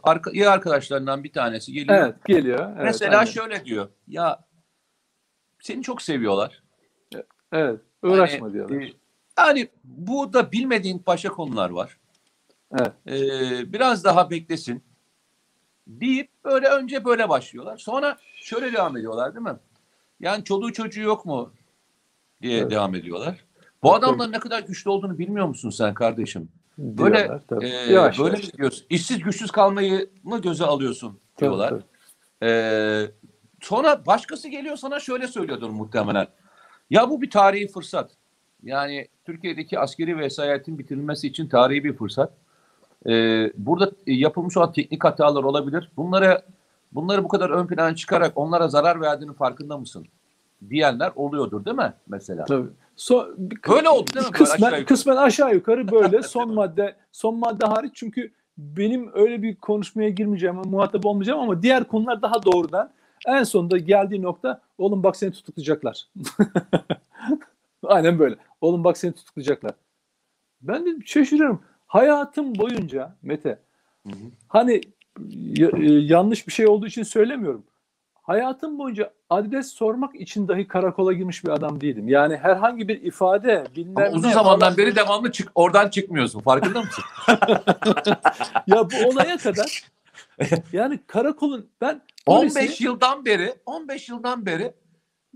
[0.02, 1.98] arka, iyi arkadaşlarından bir tanesi geliyor.
[1.98, 2.68] Evet geliyor.
[2.68, 3.30] Evet, mesela aynen.
[3.30, 3.88] şöyle diyor.
[4.08, 4.44] Ya
[5.60, 6.62] seni çok seviyorlar.
[7.52, 8.82] Evet uğraşma Yani, diyorlar.
[8.82, 8.92] e,
[9.38, 11.98] Yani bu da bilmediğin başka konular var.
[12.72, 12.92] Evet.
[13.08, 14.82] E, biraz daha beklesin
[15.86, 17.78] deyip böyle önce böyle başlıyorlar.
[17.78, 19.56] Sonra şöyle devam ediyorlar değil mi?
[20.20, 21.52] Yani çoluğu çocuğu yok mu
[22.42, 22.70] diye Evet.
[22.70, 23.44] devam ediyorlar.
[23.82, 26.48] Bu adamların ne kadar güçlü olduğunu bilmiyor musun sen kardeşim?
[26.78, 27.66] Böyle Diyorlar, tabii.
[27.66, 28.54] Ee, Yavaş böyle yavaş.
[28.54, 28.86] diyorsun?
[28.90, 31.68] İşsiz güçsüz kalmayı mı göze alıyorsun Tabii, diyorlar.
[31.70, 31.82] tabii.
[32.42, 33.10] Ee,
[33.60, 36.26] sonra başkası geliyor sana şöyle söylüyordur muhtemelen.
[36.90, 38.10] Ya bu bir tarihi fırsat.
[38.62, 42.32] Yani Türkiye'deki askeri vesayetin bitirilmesi için tarihi bir fırsat.
[43.08, 45.90] Ee, burada yapılmış olan teknik hatalar olabilir.
[45.96, 46.42] Bunları
[46.92, 50.06] bunları bu kadar ön plana çıkarak onlara zarar verdiğinin farkında mısın?
[50.70, 52.44] Diyenler oluyordur değil mi mesela?
[52.44, 52.68] Tabii.
[52.96, 53.26] So,
[53.68, 54.32] Böyle oldu değil mi?
[54.32, 54.86] Kısmen, aşağı yukarı.
[54.86, 60.56] kısmen aşağı yukarı böyle son madde son madde hariç çünkü benim öyle bir konuşmaya girmeyeceğim,
[60.56, 62.90] muhatap olmayacağım ama diğer konular daha doğrudan
[63.26, 66.08] en sonunda geldiği nokta oğlum bak seni tutuklayacaklar.
[67.84, 68.36] Aynen böyle.
[68.60, 69.72] Oğlum bak seni tutuklayacaklar.
[70.62, 71.60] Ben de şaşırıyorum.
[71.86, 73.58] Hayatım boyunca Mete
[74.06, 74.30] Hı hı.
[74.48, 74.80] hani
[75.60, 77.64] e, yanlış bir şey olduğu için söylemiyorum.
[78.22, 82.08] Hayatım boyunca adres sormak için dahi karakola girmiş bir adam değilim.
[82.08, 86.40] Yani herhangi bir ifade bilmem Ama uzun zamandan falan- beri devamlı çık oradan çıkmıyorsun.
[86.40, 87.04] Farkında mısın?
[88.66, 89.84] ya bu olaya kadar
[90.72, 94.72] yani karakolun ben polisi- 15 yıldan beri 15 yıldan beri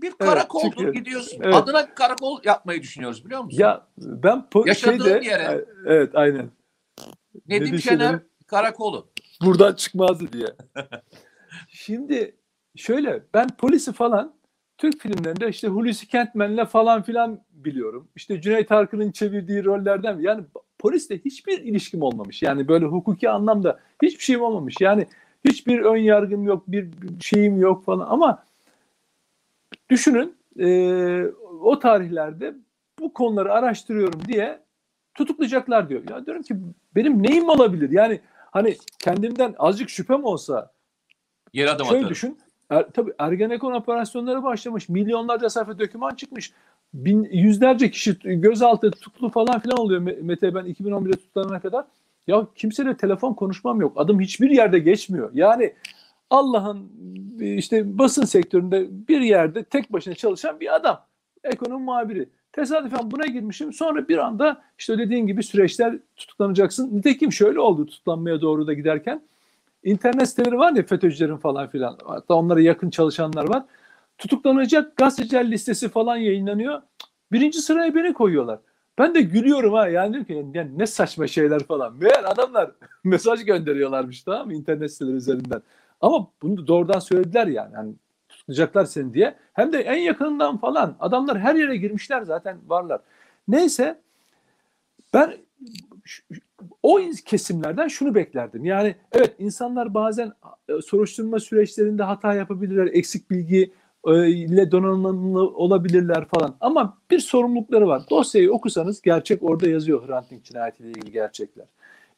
[0.01, 0.93] bir karakoldur çıkıyor.
[0.93, 1.39] gidiyorsun.
[1.43, 1.55] Evet.
[1.55, 3.59] Adına karakol yapmayı düşünüyoruz biliyor musun?
[3.59, 5.65] ya ben Yaşadığın şeyde yere.
[5.85, 6.49] evet aynen
[7.47, 9.07] Nedim Nedim Şener karakolu.
[9.43, 10.47] buradan çıkmazdı diye.
[11.69, 12.35] Şimdi
[12.75, 14.33] şöyle ben polisi falan
[14.77, 18.07] Türk filmlerinde işte Hulusi Kentmen'le falan filan biliyorum.
[18.15, 20.43] İşte Cüneyt Arkın'ın çevirdiği rollerden yani
[20.79, 22.41] polisle hiçbir ilişkim olmamış.
[22.41, 24.75] Yani böyle hukuki anlamda hiçbir şeyim olmamış.
[24.81, 25.07] Yani
[25.45, 26.89] hiçbir ön yargım yok, bir
[27.21, 28.43] şeyim yok falan ama
[29.95, 31.25] düşünün eee,
[31.61, 32.53] o tarihlerde
[32.99, 34.59] bu konuları araştırıyorum diye
[35.15, 36.01] tutuklayacaklar diyor.
[36.09, 36.55] Ya diyorum ki
[36.95, 37.89] benim neyim olabilir?
[37.91, 38.19] Yani
[38.51, 40.71] hani kendimden azıcık şüphem olsa
[41.53, 42.09] Yer adım şöyle atarım.
[42.11, 42.37] düşün.
[42.69, 44.89] Er, tabii Ergenekon operasyonları başlamış.
[44.89, 46.51] Milyonlarca sayfa doküman çıkmış.
[46.93, 51.85] Bin, yüzlerce kişi gözaltı tutuklu falan filan oluyor Me- Mete ben 2011'de tutuklanana kadar.
[52.27, 53.93] Ya kimseyle telefon konuşmam yok.
[53.95, 55.29] Adım hiçbir yerde geçmiyor.
[55.33, 55.73] Yani
[56.31, 56.91] Allah'ın
[57.39, 61.05] işte basın sektöründe bir yerde tek başına çalışan bir adam.
[61.43, 62.29] Ekonomi muhabiri.
[62.53, 63.73] Tesadüfen buna girmişim.
[63.73, 66.97] Sonra bir anda işte dediğin gibi süreçler tutuklanacaksın.
[66.97, 69.21] Nitekim şöyle oldu tutuklanmaya doğru da giderken.
[69.83, 71.97] İnternet siteleri var ya FETÖ'cülerin falan filan.
[72.05, 73.63] Hatta onlara yakın çalışanlar var.
[74.17, 76.81] Tutuklanacak gazeteciler listesi falan yayınlanıyor.
[77.31, 78.59] Birinci sıraya beni koyuyorlar.
[78.97, 79.87] Ben de gülüyorum ha.
[79.87, 81.95] Yani diyorum ki yani ne saçma şeyler falan.
[81.95, 82.71] Meğer adamlar
[83.03, 85.61] mesaj gönderiyorlarmış tamam mı internet siteleri üzerinden.
[86.01, 87.73] Ama bunu doğrudan söylediler yani.
[87.73, 87.93] yani
[88.29, 89.35] tutuklayacaklar seni diye.
[89.53, 90.95] Hem de en yakınından falan.
[90.99, 93.01] Adamlar her yere girmişler zaten varlar.
[93.47, 93.99] Neyse
[95.13, 95.33] ben
[96.83, 98.65] o kesimlerden şunu beklerdim.
[98.65, 100.33] Yani evet insanlar bazen
[100.69, 103.71] e, soruşturma süreçlerinde hata yapabilirler, eksik bilgi
[104.07, 106.55] e, ile donanımlı olabilirler falan.
[106.59, 108.03] Ama bir sorumlulukları var.
[108.09, 111.65] Dosyayı okusanız gerçek orada yazıyor Hrant Dink cinayetiyle ilgili gerçekler.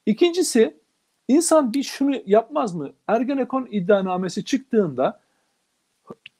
[0.05, 0.77] İkincisi
[1.27, 2.91] insan bir şunu yapmaz mı?
[3.07, 5.19] Ergenekon iddianamesi çıktığında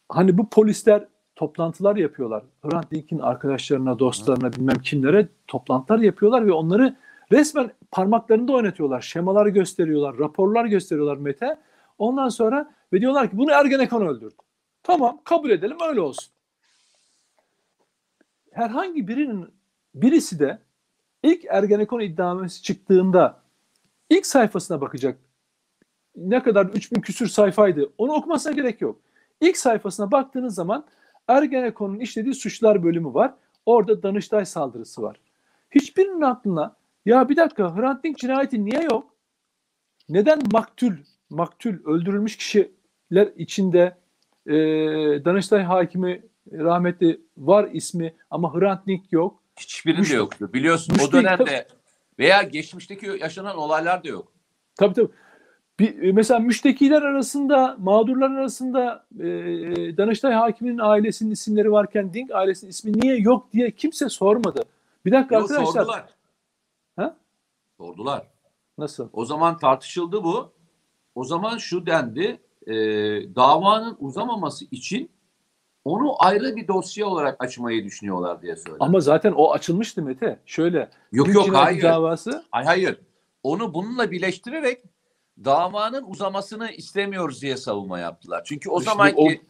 [0.10, 2.44] hani bu polisler toplantılar yapıyorlar.
[2.62, 6.96] Hrant Dink'in arkadaşlarına, dostlarına, bilmem kimlere toplantılar yapıyorlar ve onları
[7.32, 9.02] resmen parmaklarında oynatıyorlar.
[9.02, 11.58] Şemalar gösteriyorlar, raporlar gösteriyorlar Mete.
[11.98, 14.36] Ondan sonra ve diyorlar ki bunu Ergenekon öldürdü.
[14.84, 16.34] Tamam kabul edelim öyle olsun.
[18.52, 19.48] Herhangi birinin
[19.96, 20.60] birisi de
[21.24, 23.43] ilk Ergenekon iddianamesi çıktığında
[24.10, 25.20] ilk sayfasına bakacak.
[26.16, 27.90] Ne kadar 3000 küsür sayfaydı.
[27.98, 29.00] Onu okumasına gerek yok.
[29.42, 30.86] İlk sayfasına baktığınız zaman
[31.28, 33.34] Ergenekon'un işlediği suçlar bölümü var.
[33.66, 35.18] Orada Danıştay saldırısı var.
[35.72, 39.16] Hiçbirinin aklına ya bir dakika Hrant Dink cinayeti niye yok?
[40.10, 40.94] Neden maktul,
[41.30, 43.98] maktul öldürülmüş kişiler içinde
[44.48, 44.54] e,
[45.26, 49.44] Danıştay hakimi rahmetli var ismi ama Hrant Dink yok.
[49.60, 50.50] Hiçbirinde Müşrik- yoktu.
[50.54, 51.68] Biliyorsun o müşrik- dönemde
[52.20, 54.32] veya geçmişteki yaşanan olaylar da yok.
[54.76, 55.12] Tabii tabii.
[55.80, 59.24] Bir, e, mesela müştekiler arasında, mağdurlar arasında e,
[59.98, 64.64] Danıştay hakiminin ailesinin isimleri varken Dink ailesinin ismi niye yok diye kimse sormadı.
[65.06, 65.74] Bir dakika Yok, arkadaşlar.
[65.74, 66.06] sordular.
[66.96, 67.18] Ha?
[67.78, 68.28] Sordular.
[68.78, 69.10] Nasıl?
[69.14, 70.52] O zaman tartışıldı bu.
[71.16, 72.40] O zaman şu dendi.
[72.68, 72.76] e,
[73.36, 75.10] davanın uzamaması için
[75.86, 78.78] onu ayrı bir dosya olarak açmayı düşünüyorlar diye söyledi.
[78.80, 80.40] Ama zaten o açılmıştı Mete.
[80.46, 80.90] Şöyle.
[81.12, 81.84] yok yok hayır.
[81.84, 82.44] davası.
[82.52, 83.00] Hayır hayır.
[83.44, 84.84] Onu bununla birleştirerek
[85.46, 88.44] davanın uzamasını istemiyoruz diye savunma yaptılar.
[88.46, 89.42] Çünkü o zamanki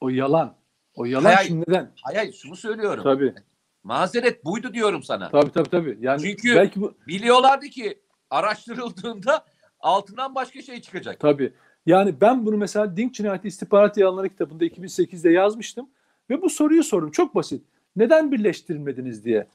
[0.00, 0.54] O yalan.
[0.94, 1.48] O yalan Hayır, hayır.
[1.48, 1.92] şimdi neden?
[2.02, 3.02] hayır, hayır şunu söylüyorum.
[3.04, 3.34] Tabii.
[3.82, 5.28] Mazeret buydu diyorum sana.
[5.28, 5.98] Tabii tabii tabii.
[6.00, 7.98] Yani Çünkü- belki bu Biliyorlardı ki
[8.30, 9.44] araştırıldığında
[9.80, 11.20] altından başka şey çıkacak.
[11.20, 11.54] Tabii.
[11.86, 15.90] Yani ben bunu mesela Dink Cinayeti İstihbarat Yalanları kitabında 2008'de yazmıştım.
[16.30, 17.10] Ve bu soruyu sordum.
[17.10, 17.64] Çok basit.
[17.96, 19.46] Neden birleştirilmediniz diye.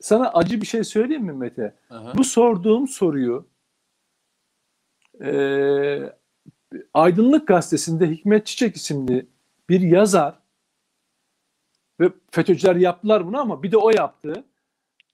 [0.00, 1.74] Sana acı bir şey söyleyeyim mi Mete?
[1.88, 2.12] Hı.
[2.16, 3.46] Bu sorduğum soruyu
[5.20, 6.16] eee,
[6.94, 9.26] Aydınlık Gazetesi'nde Hikmet Çiçek isimli
[9.68, 10.38] bir yazar
[12.00, 14.44] Ve FETÖ'cüler yaptılar bunu ama bir de o yaptı.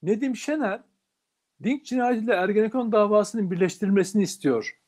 [0.03, 0.81] Nedim Şener
[1.63, 4.79] Dink cinayetiyle Ergenekon davasının birleştirilmesini istiyor.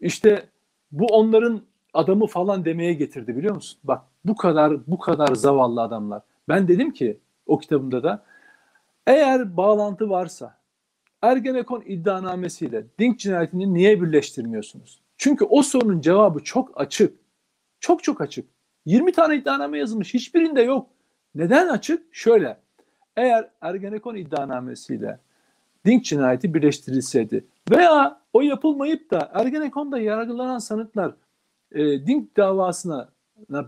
[0.00, 0.48] İşte
[0.98, 1.60] bu onların
[1.94, 3.78] adamı falan demeye getirdi biliyor musun?
[3.84, 6.22] Bak bu kadar bu kadar zavallı adamlar.
[6.48, 8.24] Ben dedim ki o kitabımda da
[9.06, 10.58] eğer bağlantı varsa
[11.22, 15.00] Ergenekon iddianamesiyle Dink cinayetini niye birleştirmiyorsunuz?
[15.16, 17.18] Çünkü o sorunun cevabı çok açık.
[17.80, 18.48] Çok çok açık.
[18.86, 20.14] 20 tane iddianame yazılmış.
[20.14, 20.86] Hiçbirinde yok.
[21.34, 22.14] Neden açık?
[22.14, 22.56] Şöyle.
[23.16, 25.18] Eğer Ergenekon iddianamesiyle
[25.86, 31.14] Dink cinayeti birleştirilseydi veya o yapılmayıp da Ergenekon'da yargılanan sanıklar
[31.72, 33.08] e, Dink davasına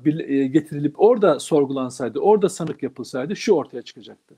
[0.04, 4.34] e, getirilip orada sorgulansaydı, orada sanık yapılsaydı şu ortaya çıkacaktı.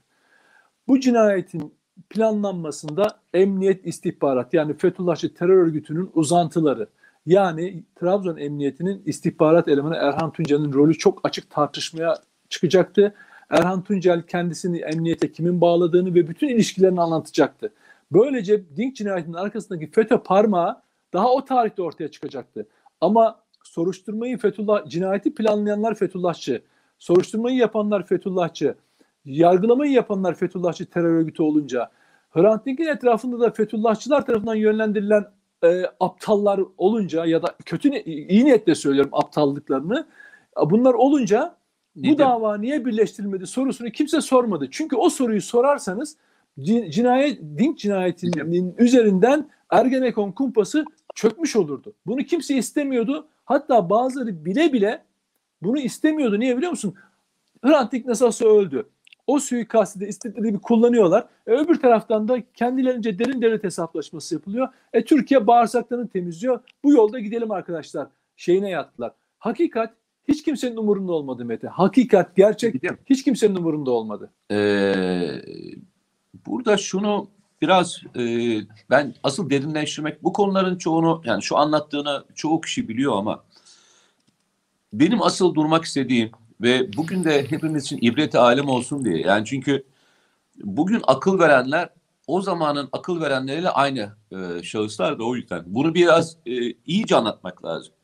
[0.88, 1.74] Bu cinayetin
[2.10, 6.88] planlanmasında emniyet istihbarat yani Fethullahçı terör örgütünün uzantıları
[7.26, 12.16] yani Trabzon Emniyeti'nin istihbarat elemanı Erhan Tuncel'in rolü çok açık tartışmaya
[12.48, 13.14] çıkacaktı.
[13.50, 17.72] Erhan Tuncel kendisini emniyete kimin bağladığını ve bütün ilişkilerini anlatacaktı.
[18.12, 22.66] Böylece Dink cinayetinin arkasındaki FETÖ parmağı daha o tarihte ortaya çıkacaktı.
[23.00, 26.62] Ama soruşturmayı Fethullah cinayeti planlayanlar Fethullahçı,
[26.98, 28.74] soruşturmayı yapanlar Fethullahçı,
[29.24, 31.90] yargılamayı yapanlar Fethullahçı terör örgütü olunca
[32.30, 35.24] Hrant Dink'in etrafında da Fethullahçılar tarafından yönlendirilen
[35.64, 40.06] e, aptallar olunca ya da kötü iyi niyetle söylüyorum aptallıklarını
[40.70, 41.54] bunlar olunca
[41.96, 42.18] bu Didem.
[42.18, 44.68] dava niye birleştirilmedi sorusunu kimse sormadı.
[44.70, 46.16] Çünkü o soruyu sorarsanız
[46.64, 51.94] cinayet Dink cinayetinin üzerinden Ergenekon kumpası çökmüş olurdu.
[52.06, 53.28] Bunu kimse istemiyordu.
[53.44, 55.04] Hatta bazıları bile bile
[55.62, 56.40] bunu istemiyordu.
[56.40, 56.94] Niye biliyor musun?
[57.64, 58.88] Hrant Dink nasılsa öldü.
[59.26, 61.28] O suikastı da istedikleri gibi kullanıyorlar.
[61.46, 64.68] E, öbür taraftan da kendilerince derin devlet hesaplaşması yapılıyor.
[64.92, 66.60] E, Türkiye bağırsaklarını temizliyor.
[66.84, 68.08] Bu yolda gidelim arkadaşlar.
[68.36, 69.12] Şeyine yattılar.
[69.38, 69.94] Hakikat
[70.28, 71.68] hiç kimsenin umurunda olmadı Mete.
[71.68, 72.74] Hakikat, gerçek
[73.06, 74.30] hiç kimsenin umurunda olmadı.
[74.50, 75.42] Ee,
[76.46, 77.28] burada şunu
[77.62, 78.22] biraz e,
[78.90, 83.44] ben asıl derinleştirmek bu konuların çoğunu yani şu anlattığını çoğu kişi biliyor ama
[84.92, 89.84] benim asıl durmak istediğim ve bugün de hepimiz için ibret alem olsun diye yani çünkü
[90.62, 91.88] bugün akıl verenler
[92.26, 97.64] o zamanın akıl verenleriyle aynı e, şahıslar da o yüzden bunu biraz e, iyice anlatmak
[97.64, 97.94] lazım.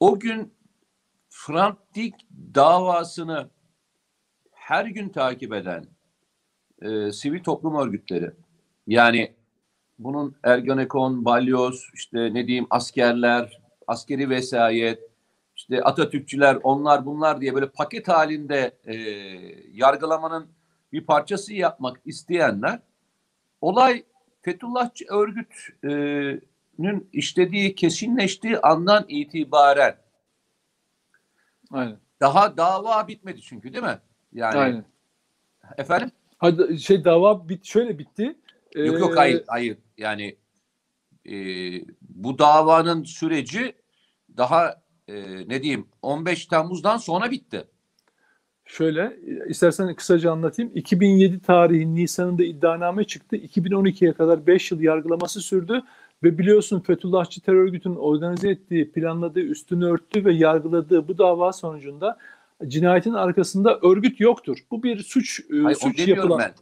[0.00, 0.52] O gün
[1.28, 1.78] Frank
[2.54, 3.48] davasını
[4.52, 5.86] her gün takip eden
[6.82, 8.30] e, sivil toplum örgütleri
[8.86, 9.32] yani
[9.98, 15.10] bunun Ergenekon, Balyoz, işte ne diyeyim askerler, askeri vesayet,
[15.56, 18.94] işte Atatürkçüler, onlar bunlar diye böyle paket halinde e,
[19.72, 20.48] yargılamanın
[20.92, 22.80] bir parçası yapmak isteyenler
[23.60, 24.04] olay
[24.42, 29.96] Fethullahçı örgütünün işlediği, kesinleştiği andan itibaren
[31.70, 31.96] Aynen.
[32.20, 33.98] daha dava bitmedi çünkü değil mi?
[34.32, 34.84] Yani Aynen.
[35.78, 36.10] efendim?
[36.38, 38.36] Hadi şey dava bit şöyle bitti.
[38.74, 40.36] Yok yok Ee, hayır hayır yani
[41.26, 41.34] e,
[42.00, 43.74] bu davanın süreci
[44.36, 45.14] daha e,
[45.48, 47.64] ne diyeyim 15 Temmuz'dan sonra bitti.
[48.64, 49.16] Şöyle
[49.48, 50.72] istersen kısaca anlatayım.
[50.74, 53.36] 2007 tarihi Nisan'ında iddianame çıktı.
[53.36, 55.82] 2012'ye kadar 5 yıl yargılaması sürdü
[56.22, 62.18] ve biliyorsun Fethullahçı terör örgütünün organize ettiği, planladığı, üstünü örttüğü ve yargıladığı bu dava sonucunda
[62.66, 64.58] cinayetin arkasında örgüt yoktur.
[64.70, 66.52] Bu bir suç e, Hayır, suç yapılan ben.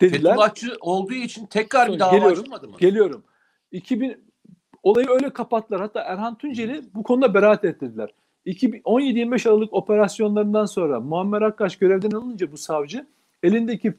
[0.00, 0.30] dediler.
[0.30, 2.76] Fethullahçı olduğu için tekrar bir dava Geliyorum, açılmadı mı?
[2.78, 3.24] Geliyorum.
[3.72, 4.24] 2000
[4.82, 5.80] olayı öyle kapattılar.
[5.80, 8.10] Hatta Erhan Tuncel'i bu konuda beraat ettirdiler.
[8.46, 13.06] 17-25 Aralık operasyonlarından sonra Muammer Akkaş görevden alınca bu savcı
[13.42, 13.94] elindeki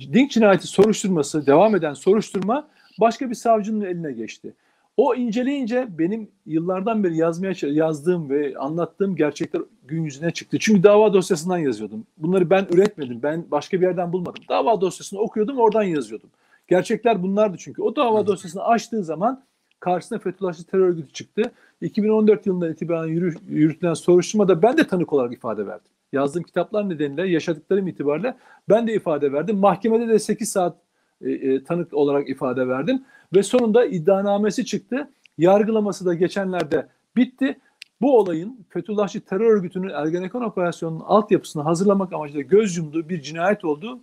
[0.00, 2.68] Dink cinayeti soruşturması, devam eden soruşturma
[3.00, 4.54] başka bir savcının eline geçti.
[4.96, 10.58] O inceleyince benim yıllardan beri yazmaya yazdığım ve anlattığım gerçekler gün yüzüne çıktı.
[10.60, 12.06] Çünkü dava dosyasından yazıyordum.
[12.18, 13.22] Bunları ben üretmedim.
[13.22, 14.44] Ben başka bir yerden bulmadım.
[14.48, 16.30] Dava dosyasını okuyordum, oradan yazıyordum.
[16.68, 17.82] Gerçekler bunlardı çünkü.
[17.82, 19.44] O dava dosyasını açtığı zaman
[19.80, 21.52] karşısına Fethullahçı terör örgütü çıktı.
[21.80, 25.90] 2014 yılından itibaren yürü, yürütülen soruşturmada ben de tanık olarak ifade verdim.
[26.12, 28.36] Yazdığım kitaplar nedeniyle, yaşadıklarım itibariyle
[28.68, 29.58] ben de ifade verdim.
[29.58, 30.85] Mahkemede de 8 saat
[31.20, 33.04] e, e, tanık olarak ifade verdim.
[33.34, 35.10] Ve sonunda iddianamesi çıktı.
[35.38, 37.58] Yargılaması da geçenlerde bitti.
[38.00, 44.00] Bu olayın Fethullahçı terör örgütünün Ergenekon operasyonunun altyapısını hazırlamak amacıyla göz yumduğu bir cinayet olduğu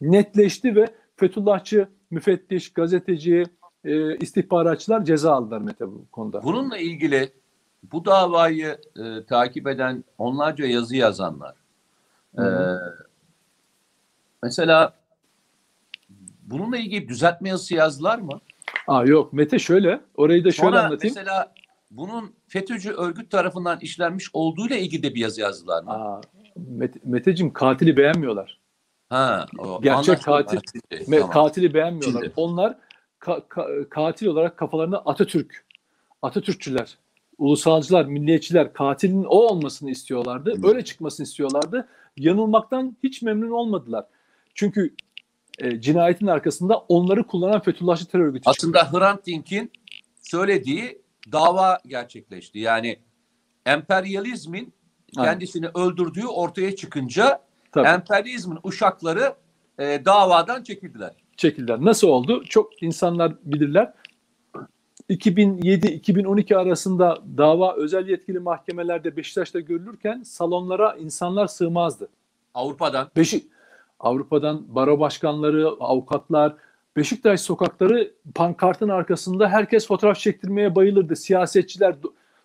[0.00, 0.86] netleşti ve
[1.16, 3.44] Fethullahçı müfettiş, gazeteci,
[3.84, 6.42] e, istihbaratçılar ceza aldılar Mete bu konuda.
[6.42, 7.32] Bununla ilgili
[7.92, 11.54] bu davayı e, takip eden onlarca yazı yazanlar.
[12.38, 12.44] E,
[14.42, 14.94] mesela
[16.42, 18.40] bununla ilgili düzeltme yazısı yazdılar mı?
[18.86, 21.14] Aa yok Mete şöyle, orayı da şöyle Sonra anlatayım.
[21.16, 21.52] mesela
[21.90, 25.90] bunun FETÖ'cü örgüt tarafından işlenmiş olduğuyla ilgili de bir yazı yazdılar mı?
[25.90, 26.20] Aa,
[26.56, 28.58] Mete, Meteciğim katili beğenmiyorlar.
[29.08, 31.30] Ha, o Gerçek katil- Ve tamam.
[31.30, 32.20] katili beğenmiyorlar.
[32.20, 32.32] Şimdi.
[32.36, 32.76] Onlar
[33.20, 35.64] ka- ka- katil olarak kafalarında Atatürk,
[36.22, 36.98] Atatürkçüler,
[37.38, 40.54] ulusalcılar, milliyetçiler katilin o olmasını istiyorlardı.
[40.62, 40.68] Hı.
[40.68, 41.88] Öyle çıkmasını istiyorlardı.
[42.16, 44.04] Yanılmaktan hiç memnun olmadılar.
[44.54, 44.94] Çünkü
[45.62, 48.50] e, cinayetin arkasında onları kullanan Fethullahçı terör örgütü çıktı.
[48.58, 49.70] Aslında Hrant Dink'in
[50.20, 52.58] söylediği dava gerçekleşti.
[52.58, 52.98] Yani
[53.66, 54.72] emperyalizmin
[55.16, 55.32] Aynen.
[55.32, 57.40] kendisini öldürdüğü ortaya çıkınca
[57.72, 57.88] Tabii.
[57.88, 59.34] emperyalizmin uşakları
[59.78, 61.12] e, davadan çekildiler.
[61.36, 61.84] çekildiler.
[61.84, 62.44] Nasıl oldu?
[62.44, 63.92] Çok insanlar bilirler.
[65.10, 72.08] 2007-2012 arasında dava özel yetkili mahkemelerde Beşiktaş'ta görülürken salonlara insanlar sığmazdı.
[72.54, 73.44] Avrupa'dan Beşik
[74.02, 76.56] Avrupa'dan baro başkanları, avukatlar,
[76.96, 81.16] Beşiktaş sokakları pankartın arkasında herkes fotoğraf çektirmeye bayılırdı.
[81.16, 81.94] Siyasetçiler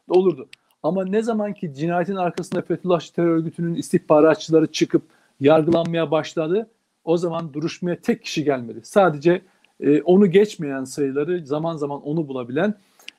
[0.07, 0.47] olurdu.
[0.83, 5.03] Ama ne zaman ki cinayetin arkasında Fethullahçı terör örgütünün istihbaratçıları çıkıp
[5.39, 6.69] yargılanmaya başladı,
[7.03, 8.79] o zaman duruşmaya tek kişi gelmedi.
[8.83, 9.41] Sadece
[9.79, 12.73] e, onu geçmeyen sayıları zaman zaman onu bulabilen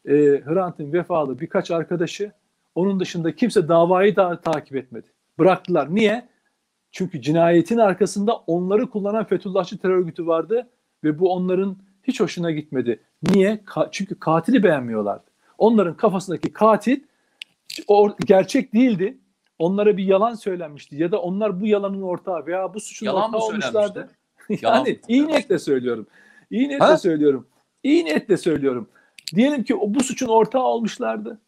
[0.07, 2.33] e, Hrant'ın vefalı birkaç arkadaşı,
[2.75, 5.07] onun dışında kimse davayı da takip etmedi.
[5.39, 5.95] Bıraktılar.
[5.95, 6.29] Niye?
[6.99, 10.69] Çünkü cinayetin arkasında onları kullanan Fethullahçı terör örgütü vardı
[11.05, 13.01] ve bu onların hiç hoşuna gitmedi.
[13.23, 13.55] Niye?
[13.67, 15.25] Ka- çünkü katili beğenmiyorlardı.
[15.59, 17.01] Onların kafasındaki katil
[17.89, 19.19] o gerçek değildi.
[19.59, 23.37] Onlara bir yalan söylenmişti ya da onlar bu yalanın ortağı veya bu suçun Yalan mı
[23.37, 24.11] ortağı olmuşlardı.
[24.63, 26.07] Yani iyi niyetle söylüyorum.
[26.51, 26.97] İyi niyetle Ha?
[26.99, 27.49] söylüyorum.
[27.83, 28.89] İyi niyetle söylüyorum.
[29.35, 31.41] Diyelim ki bu suçun ortağı olmuşlardı.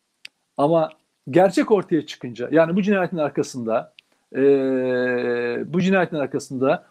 [0.56, 0.90] Ama
[1.30, 3.94] gerçek ortaya çıkınca yani bu cinayetin arkasında
[4.36, 6.86] eee, bu cinayetin arkasında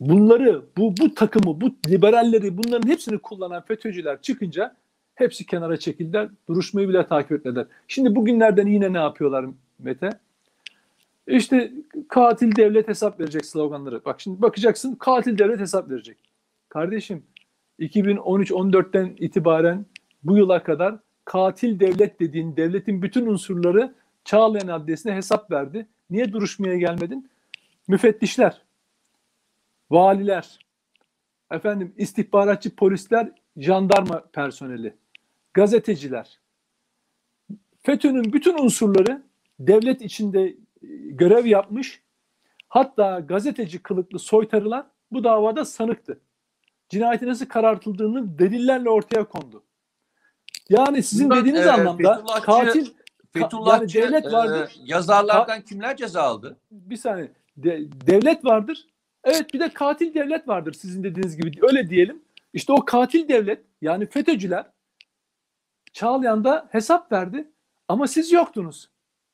[0.00, 4.76] bunları bu bu takımı bu liberalleri bunların hepsini kullanan FETÖ'cüler çıkınca
[5.14, 6.28] hepsi kenara çekildiler.
[6.48, 7.66] Duruşmayı bile takip etmediler.
[7.88, 9.46] Şimdi bugünlerden yine ne yapıyorlar
[9.78, 10.10] Mete?
[11.26, 11.72] İşte
[12.08, 14.04] katil devlet hesap verecek sloganları.
[14.04, 16.18] Bak şimdi bakacaksın katil devlet hesap verecek.
[16.68, 17.22] Kardeşim
[17.80, 19.86] 2013-14'ten itibaren
[20.22, 25.86] bu yıla kadar katil devlet dediğin devletin bütün unsurları Çağlayan Adliyesi'ne hesap verdi.
[26.14, 27.30] Niye duruşmaya gelmedin?
[27.88, 28.62] Müfettişler,
[29.90, 30.58] valiler,
[31.52, 34.94] efendim istihbaratçı polisler, jandarma personeli,
[35.54, 36.40] gazeteciler.
[37.82, 39.22] FETÖ'nün bütün unsurları
[39.58, 40.56] devlet içinde e,
[41.10, 42.02] görev yapmış.
[42.68, 46.20] Hatta gazeteci kılıklı soytarılar bu davada sanıktı.
[46.88, 49.62] Cinayeti nasıl karartıldığını delillerle ortaya kondu.
[50.68, 52.86] Yani sizin Bundan, dediğiniz e, anlamda Fethullahçı- katil
[53.38, 54.70] Fethullahçı yani devlet vardır.
[54.78, 56.56] e, yazarlardan kimler ceza aldı?
[56.70, 58.86] bir saniye de- devlet vardır.
[59.24, 61.50] Evet bir de katil devlet vardır sizin dediğiniz gibi.
[61.62, 62.22] Öyle diyelim.
[62.52, 64.66] İşte o katil devlet yani FETÖ'cüler
[65.92, 67.48] Çağlayan'da hesap verdi
[67.88, 68.90] ama siz yoktunuz.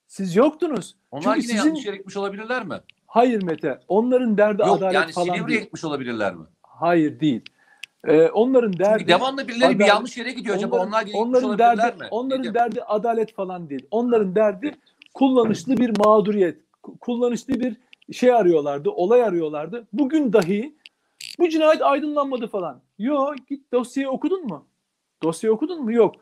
[0.06, 0.96] Siz yoktunuz.
[1.10, 2.80] Onlar Çünkü yine sizin yanlış yere gitmiş olabilirler mi?
[3.06, 3.80] hayır Mete.
[3.88, 5.60] Onların derdi Yok adalet yani falan Silivri'ye değil.
[5.60, 6.44] gitmiş olabilirler mi?
[6.62, 7.42] Hayır değil.
[8.06, 11.10] Ee, onların derdi Çünkü devamlı birileri bir adalet- yanlış yere gidiyor acaba onların, onlar yine
[11.10, 12.08] gitmiş onların derdi mi?
[12.10, 12.54] onların Dedim.
[12.54, 13.86] derdi adalet falan değil.
[13.90, 14.74] Onların derdi
[15.14, 17.76] kullanışlı bir mağduriyet, ku- kullanışlı bir
[18.12, 19.86] şey arıyorlardı, olay arıyorlardı.
[19.92, 20.74] Bugün dahi
[21.38, 22.80] bu cinayet aydınlanmadı falan.
[22.98, 24.66] Yok, git dosyayı okudun mu?
[25.22, 25.92] Dosyayı okudun mu?
[25.92, 26.14] Yok.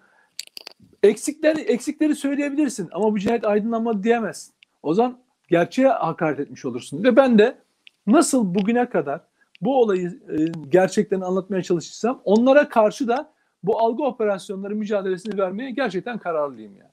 [1.03, 4.55] Eksikleri eksikleri söyleyebilirsin ama bu cinayet aydınlanmadı diyemezsin.
[4.83, 5.19] O zaman
[5.51, 7.05] gerçeğe hakaret etmiş olursun.
[7.05, 7.59] Ve ben de
[8.07, 9.21] nasıl bugüne kadar
[9.61, 10.37] bu olayı e,
[10.69, 16.91] gerçekten anlatmaya çalışırsam onlara karşı da bu algı operasyonları mücadelesini vermeye gerçekten kararlıyım yani.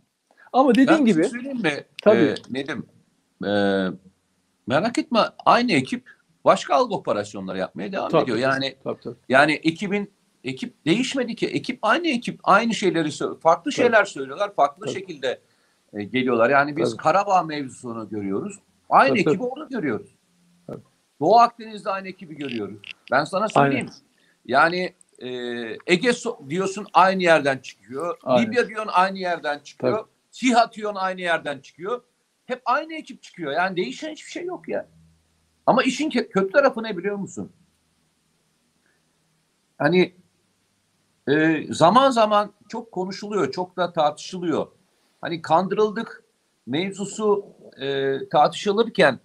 [0.54, 1.84] Ama dediğim Ben bir gibi şey söyleyeyim mi?
[2.04, 2.18] Tabii.
[2.18, 2.86] Ee, Nedim,
[3.46, 3.88] ee,
[4.68, 6.10] merak etme aynı ekip
[6.46, 8.24] başka algı operasyonları yapmaya devam Tabii.
[8.24, 8.38] ediyor.
[8.38, 9.16] Yani tabii, tabii.
[9.30, 10.12] yani ekibin
[10.44, 11.48] ekip değişmedi ki.
[11.48, 13.40] Ekip aynı ekip aynı şeyleri söylüyor.
[13.40, 13.76] Farklı Tabii.
[13.76, 14.56] şeyler söylüyorlar.
[14.56, 14.94] Farklı Tabii.
[14.94, 15.40] şekilde
[15.94, 16.50] e, geliyorlar.
[16.50, 16.98] Yani biz Tabii.
[16.98, 18.60] Karabağ mevzusunu görüyoruz.
[18.90, 19.44] Aynı Tabii, ekibi tabii.
[19.44, 20.15] orada görüyoruz.
[21.20, 22.82] Doğu Akdeniz'de aynı ekibi görüyoruz.
[23.12, 23.90] Ben sana söyleyeyim.
[24.46, 25.30] Yani e,
[25.88, 26.12] Ege
[26.50, 28.18] diyorsun aynı yerden çıkıyor.
[28.24, 28.48] Aynen.
[28.48, 29.98] Libya diyorsun aynı yerden çıkıyor.
[29.98, 30.10] Tabii.
[30.32, 32.04] SİHA diyorsun aynı yerden çıkıyor.
[32.46, 33.52] Hep aynı ekip çıkıyor.
[33.52, 34.88] Yani değişen hiçbir şey yok ya.
[35.66, 37.52] Ama işin kö- kötü tarafı ne biliyor musun?
[39.78, 40.16] Hani
[41.28, 44.68] e, zaman zaman çok konuşuluyor, çok da tartışılıyor.
[45.22, 46.24] Hani kandırıldık
[46.66, 47.46] mevzusu
[47.82, 49.20] e, tartışılırken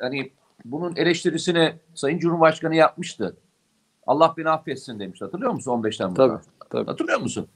[0.00, 0.32] hani
[0.64, 3.36] bunun eleştirisini Sayın Cumhurbaşkanı yapmıştı.
[4.06, 5.22] Allah beni affetsin demiş.
[5.22, 6.28] Hatırlıyor musun 15 Temmuz'da?
[6.28, 6.86] Tabii, tabii.
[6.90, 7.48] Hatırlıyor musun?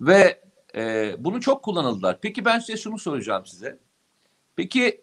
[0.00, 0.40] Ve
[0.74, 2.18] e, bunu çok kullanıldılar.
[2.22, 3.78] Peki ben size şunu soracağım size.
[4.56, 5.00] Peki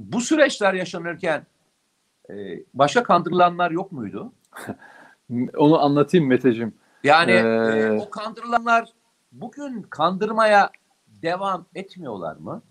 [0.00, 1.46] bu süreçler yaşanırken
[2.30, 2.34] e,
[2.74, 4.32] başka kandırılanlar yok muydu?
[5.56, 6.74] Onu anlatayım Meteciğim.
[7.04, 8.88] Yani Ee, e, o kandırılanlar
[9.32, 10.70] bugün kandırmaya
[11.06, 12.62] devam etmiyorlar mı?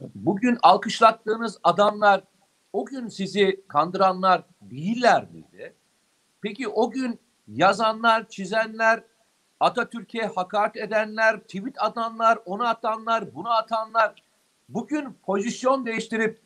[0.00, 2.24] Bugün alkışlattığınız adamlar
[2.72, 5.74] o gün sizi kandıranlar değiller miydi?
[6.40, 9.02] Peki o gün yazanlar, çizenler,
[9.60, 14.22] Atatürk'e hakaret edenler, tweet atanlar, onu atanlar, bunu atanlar
[14.68, 16.40] bugün pozisyon değiştirip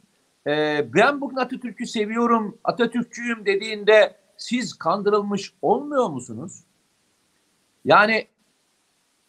[0.47, 6.65] e, ben bugün Atatürk'ü seviyorum, Atatürkçüyüm dediğinde siz kandırılmış olmuyor musunuz?
[7.85, 8.27] Yani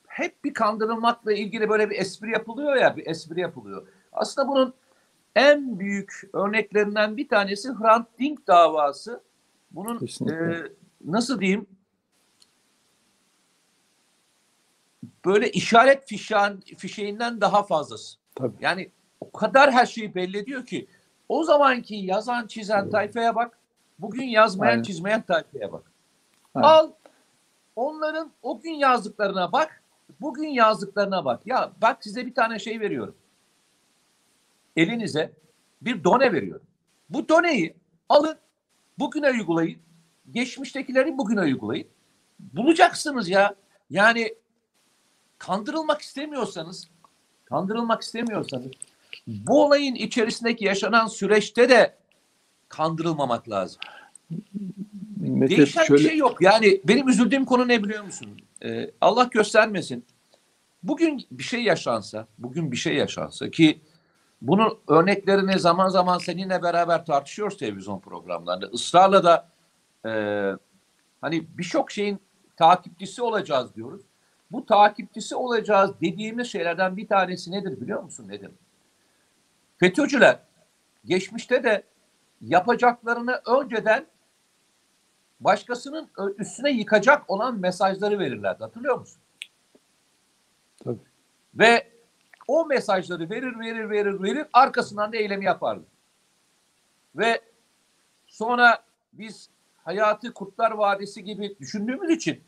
[0.07, 3.87] hep bir kandırılmakla ilgili böyle bir espri yapılıyor ya, bir espri yapılıyor.
[4.13, 4.73] Aslında bunun
[5.35, 9.23] en büyük örneklerinden bir tanesi Hrant Dink davası.
[9.71, 10.63] Bunun e,
[11.05, 11.67] nasıl diyeyim
[15.25, 18.17] böyle işaret fişan, fişeğinden daha fazlası.
[18.35, 18.55] Tabii.
[18.61, 20.87] Yani o kadar her şeyi belli ediyor ki
[21.29, 23.59] o zamanki yazan çizen tayfaya bak,
[23.99, 24.83] bugün yazmayan Aynen.
[24.83, 25.91] çizmeyen tayfaya bak.
[26.55, 26.67] Aynen.
[26.67, 26.91] Al
[27.75, 29.83] onların o gün yazdıklarına bak,
[30.21, 31.41] bugün yazdıklarına bak.
[31.45, 33.15] Ya bak size bir tane şey veriyorum.
[34.75, 35.33] Elinize
[35.81, 36.67] bir done veriyorum.
[37.09, 37.73] Bu doneyi
[38.09, 38.37] alın,
[38.99, 39.79] bugüne uygulayın.
[40.31, 41.87] Geçmiştekileri bugüne uygulayın.
[42.39, 43.55] Bulacaksınız ya.
[43.89, 44.35] Yani
[45.37, 46.89] kandırılmak istemiyorsanız,
[47.45, 48.71] kandırılmak istemiyorsanız
[49.27, 51.95] bu olayın içerisindeki yaşanan süreçte de
[52.69, 53.81] kandırılmamak lazım.
[55.17, 56.41] Mete Değişen şöyle bir şey yok.
[56.41, 58.41] Yani benim üzüldüğüm konu ne biliyor musun?
[58.65, 60.05] Ee, Allah göstermesin.
[60.83, 63.81] Bugün bir şey yaşansa, bugün bir şey yaşansa ki
[64.43, 68.69] bunun örneklerini zaman zaman seninle beraber tartışıyoruz televizyon programlarında.
[68.73, 69.49] Israrla da
[70.05, 70.11] e,
[71.21, 72.19] hani birçok şeyin
[72.57, 74.01] takipçisi olacağız diyoruz.
[74.51, 78.27] Bu takipçisi olacağız dediğimiz şeylerden bir tanesi nedir biliyor musun?
[78.27, 78.51] Nedir?
[79.77, 80.39] FETÖ'cüler
[81.05, 81.83] geçmişte de
[82.41, 84.05] yapacaklarını önceden
[85.39, 88.63] başkasının üstüne yıkacak olan mesajları verirlerdi.
[88.63, 89.21] Hatırlıyor musun?
[90.83, 90.99] Tabii.
[91.55, 91.92] Ve
[92.47, 94.47] o mesajları verir, verir, verir, verir.
[94.53, 95.85] Arkasından da eylemi yapardı.
[97.15, 97.41] Ve
[98.27, 98.83] sonra
[99.13, 102.43] biz hayatı Kurtlar Vadisi gibi düşündüğümüz için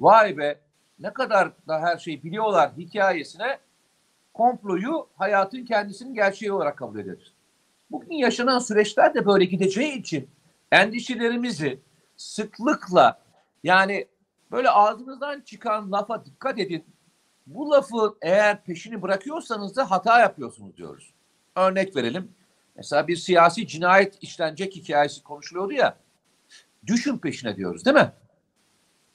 [0.00, 0.60] vay be
[0.98, 3.58] ne kadar da her şeyi biliyorlar hikayesine
[4.34, 7.32] komployu hayatın kendisinin gerçeği olarak kabul ederiz.
[7.90, 10.30] Bugün yaşanan süreçler de böyle gideceği için
[10.72, 11.80] endişelerimizi
[12.16, 13.20] sıklıkla
[13.64, 14.06] yani
[14.50, 16.84] böyle ağzınızdan çıkan lafa dikkat edin.
[17.46, 21.14] Bu lafı eğer peşini bırakıyorsanız da hata yapıyorsunuz diyoruz.
[21.56, 22.34] Örnek verelim.
[22.76, 25.96] Mesela bir siyasi cinayet işlenecek hikayesi konuşuluyordu ya.
[26.86, 28.12] Düşün peşine diyoruz değil mi?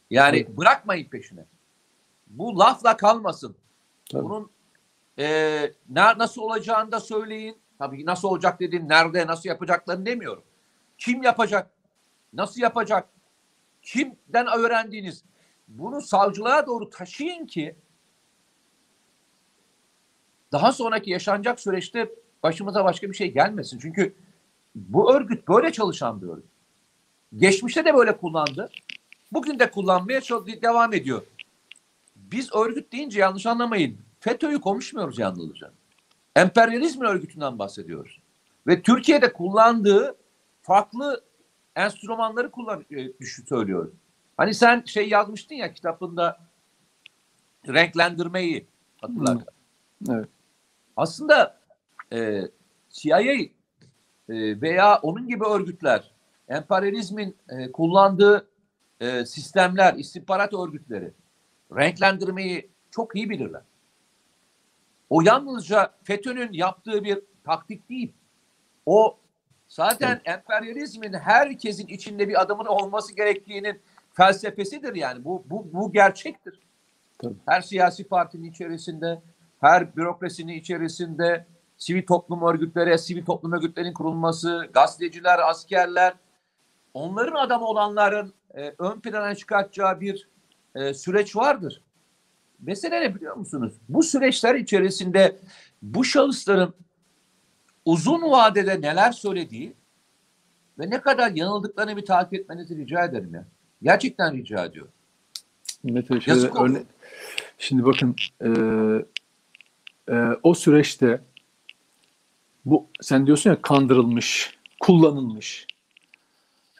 [0.09, 0.57] Yani Tabii.
[0.57, 1.45] bırakmayın peşine.
[2.27, 3.55] Bu lafla kalmasın.
[4.11, 4.23] Tabii.
[4.23, 4.51] Bunun
[5.19, 5.25] e,
[5.89, 7.57] ne, nasıl olacağını da söyleyin.
[7.79, 10.43] Tabii nasıl olacak dediğim nerede nasıl yapacaklarını demiyorum.
[10.97, 11.69] Kim yapacak?
[12.33, 13.09] Nasıl yapacak?
[13.81, 15.23] Kimden öğrendiğiniz?
[15.67, 17.75] Bunu savcılığa doğru taşıyın ki
[20.51, 22.09] daha sonraki yaşanacak süreçte
[22.43, 23.79] başımıza başka bir şey gelmesin.
[23.79, 24.15] Çünkü
[24.75, 26.51] bu örgüt böyle çalışan bir örgüt.
[27.37, 28.69] Geçmişte de böyle kullandı.
[29.31, 30.21] Bugün de kullanmaya
[30.61, 31.21] devam ediyor.
[32.15, 33.97] Biz örgüt deyince yanlış anlamayın.
[34.19, 35.71] FETÖ'yü konuşmuyoruz yalnızca.
[36.35, 38.19] Emperyalizmin örgütünden bahsediyoruz.
[38.67, 40.15] Ve Türkiye'de kullandığı
[40.61, 41.23] farklı
[41.75, 43.91] enstrümanları kullan e, düşü söylüyor.
[44.37, 46.39] Hani sen şey yazmıştın ya kitabında
[47.67, 48.67] renklendirmeyi
[49.01, 49.37] hatırlar.
[49.37, 49.43] Hı.
[50.09, 50.29] Evet.
[51.01, 51.59] Aslında
[52.13, 52.41] e,
[52.89, 53.51] CIA e,
[54.29, 56.11] veya onun gibi örgütler
[56.47, 58.47] emperyalizmin e, kullandığı
[58.99, 61.13] e, sistemler, istihbarat örgütleri
[61.75, 63.61] renklendirmeyi çok iyi bilirler.
[65.09, 68.13] O yalnızca FETÖ'nün yaptığı bir taktik değil.
[68.85, 69.17] O
[69.67, 73.81] zaten emperyalizmin herkesin içinde bir adamın olması gerektiğinin
[74.13, 75.25] felsefesidir yani.
[75.25, 76.59] Bu, bu, bu gerçektir.
[77.17, 77.35] Tabii.
[77.45, 79.21] Her siyasi partinin içerisinde,
[79.61, 81.45] her bürokrasinin içerisinde,
[81.77, 86.13] sivil toplum örgütleri, sivil toplum örgütlerinin kurulması, gazeteciler, askerler,
[86.93, 90.27] onların adamı olanların e, ön plana çıkartacağı bir
[90.75, 91.81] e, süreç vardır.
[92.59, 93.73] Mesele ne biliyor musunuz?
[93.89, 95.39] Bu süreçler içerisinde
[95.81, 96.73] bu şahısların
[97.85, 99.73] uzun vadede neler söylediği
[100.79, 103.45] ve ne kadar yanıldıklarını bir takip etmenizi rica ederim ya.
[103.83, 104.91] Gerçekten rica ediyorum.
[105.83, 106.83] Mete şöyle örne-
[107.57, 108.49] Şimdi bakın e,
[110.11, 111.21] e, o süreçte
[112.65, 115.67] bu sen diyorsun ya kandırılmış, kullanılmış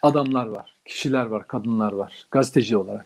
[0.02, 3.06] adamlar var, kişiler var, kadınlar var, gazeteci olarak.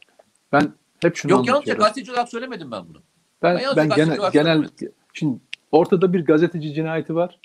[0.52, 3.02] Ben hep şunu Yok yalnızca gazeteci olarak söylemedim ben bunu.
[3.42, 4.70] Ben, Ben ben genel, genel
[5.14, 5.40] şimdi
[5.72, 7.40] ortada bir gazeteci cinayeti var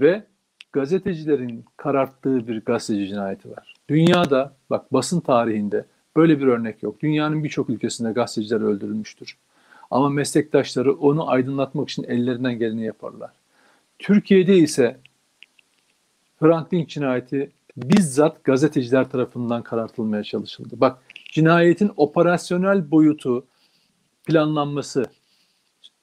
[0.00, 0.24] ve
[0.72, 3.74] gazetecilerin kararttığı bir gazeteci cinayeti var.
[3.88, 5.84] Dünyada bak basın tarihinde
[6.16, 7.00] böyle bir örnek yok.
[7.00, 9.36] Dünyanın birçok ülkesinde gazeteciler öldürülmüştür.
[9.90, 13.30] Ama meslektaşları onu aydınlatmak için ellerinden geleni yaparlar.
[13.98, 15.00] Türkiye'de ise
[16.40, 20.80] Hrant cinayeti bizzat gazeteciler tarafından karartılmaya çalışıldı.
[20.80, 20.98] Bak
[21.32, 23.46] cinayetin operasyonel boyutu,
[24.24, 25.04] planlanması,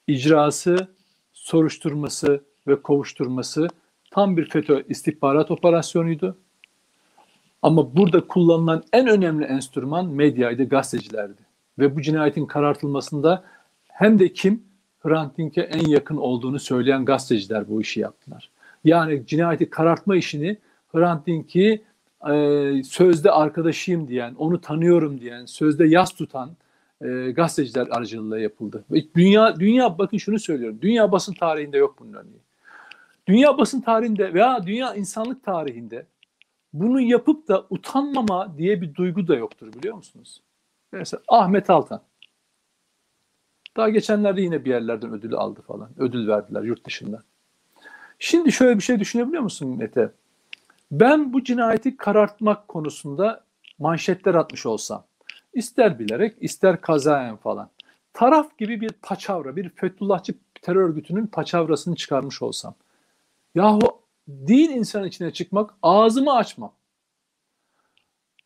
[0.06, 0.88] icrası,
[1.32, 3.68] soruşturması ve kovuşturması
[4.10, 6.36] tam bir FETÖ istihbarat operasyonuydu.
[7.62, 11.42] Ama burada kullanılan en önemli enstrüman medyaydı, gazetecilerdi.
[11.78, 13.44] Ve bu cinayetin karartılmasında
[13.98, 14.62] hem de kim?
[14.98, 18.50] Hrant Dink'e en yakın olduğunu söyleyen gazeteciler bu işi yaptılar.
[18.84, 20.56] Yani cinayeti karartma işini
[20.92, 21.82] Hrant Dink'i
[22.30, 26.50] e, sözde arkadaşıyım diyen, onu tanıyorum diyen, sözde yas tutan
[27.00, 28.84] e, gazeteciler aracılığıyla yapıldı.
[28.90, 32.42] Ve dünya, dünya bakın şunu söylüyorum, dünya basın tarihinde yok bunun örneği.
[33.26, 36.06] Dünya basın tarihinde veya dünya insanlık tarihinde
[36.72, 40.42] bunu yapıp da utanmama diye bir duygu da yoktur biliyor musunuz?
[40.92, 42.00] Mesela Ahmet Altan.
[43.78, 45.88] Daha geçenlerde yine bir yerlerden ödül aldı falan.
[45.98, 47.22] Ödül verdiler yurt dışından.
[48.18, 50.12] Şimdi şöyle bir şey düşünebiliyor musun Mete?
[50.92, 53.44] Ben bu cinayeti karartmak konusunda
[53.78, 55.04] manşetler atmış olsam,
[55.54, 57.70] ister bilerek ister kazayen falan,
[58.12, 62.74] taraf gibi bir paçavra, bir Fethullahçı terör örgütünün paçavrasını çıkarmış olsam,
[63.54, 66.72] yahu değil insan içine çıkmak, ağzımı açmam.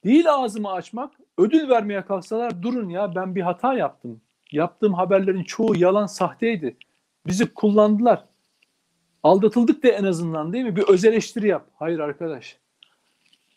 [0.05, 4.21] Değil ağzımı açmak, ödül vermeye kalksalar durun ya ben bir hata yaptım.
[4.53, 6.77] Yaptığım haberlerin çoğu yalan, sahteydi.
[7.27, 8.25] Bizi kullandılar.
[9.23, 10.77] Aldatıldık de en azından değil mi?
[10.77, 11.67] Bir öz eleştiri yap.
[11.75, 12.57] Hayır arkadaş.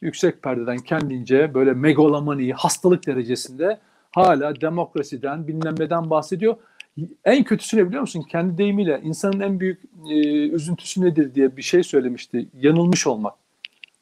[0.01, 3.79] Yüksek perdeden kendince böyle megalomani, hastalık derecesinde
[4.11, 6.55] hala demokrasiden, bilmem neden bahsediyor.
[7.25, 8.25] En kötüsü ne biliyor musun?
[8.31, 10.15] Kendi deyimiyle insanın en büyük e,
[10.49, 12.47] üzüntüsü nedir diye bir şey söylemişti.
[12.53, 13.33] Yanılmış olmak.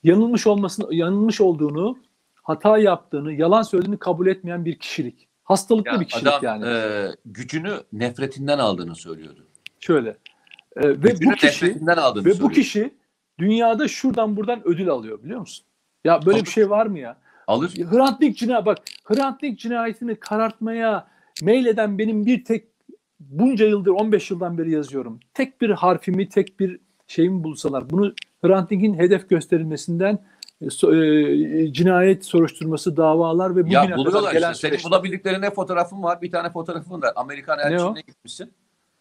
[0.03, 1.97] Yanılmış olmasını, yanılmış olduğunu,
[2.43, 5.27] hata yaptığını, yalan söylediğini kabul etmeyen bir kişilik.
[5.53, 6.65] Hastalıklı Ya bir kişilik adam yani.
[6.67, 9.47] e, gücünü nefretinden aldığını söylüyordu.
[9.79, 10.09] Şöyle.
[10.75, 12.53] E, ve Gücünü bu kişi nefretinden aldığını ve bu söylüyordu.
[12.55, 12.93] kişi
[13.39, 15.65] dünyada şuradan buradan ödül alıyor biliyor musun?
[16.03, 16.45] Ya böyle Tabii.
[16.47, 17.17] bir şey var mı ya?
[17.47, 17.73] Alır.
[17.91, 21.07] Hrant Dink cinayeti bak Hrant Dink cinayetini karartmaya
[21.41, 22.67] meyleden benim bir tek
[23.19, 25.19] bunca yıldır 15 yıldan beri yazıyorum.
[25.33, 30.19] Tek bir harfimi tek bir şeyimi bulsalar bunu Hrant Dink'in hedef gösterilmesinden
[30.63, 30.95] e,
[31.59, 34.69] e, cinayet soruşturması davalar ve bugüne Ya kadar gelen işte.
[34.69, 36.21] Senin bulabildikleri ne fotoğrafın var?
[36.21, 37.11] Bir tane fotoğrafın var.
[37.15, 38.53] Amerikan elçiliğine gitmişsin.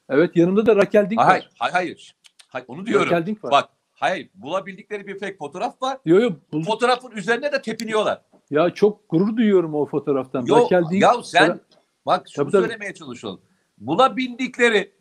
[0.08, 1.50] Evet yanımda da Raquel Dink Hayır, var.
[1.58, 2.14] hayır, hayır.
[2.48, 3.06] Hayır, onu diyorum.
[3.06, 3.50] Raquel Dink var.
[3.50, 4.28] Bak, hayır.
[4.34, 5.98] Bulabildikleri bir fake fotoğraf var.
[6.04, 8.20] Yo, yo, bul- Fotoğrafın üzerine de tepiniyorlar.
[8.50, 10.44] ya çok gurur duyuyorum o fotoğraftan.
[10.46, 11.58] Yok, Raquel Dink ya sen sonra-
[12.06, 12.62] bak şunu Tabii, tabii.
[12.62, 13.40] söylemeye çalışalım.
[13.78, 14.92] Bulabildikleri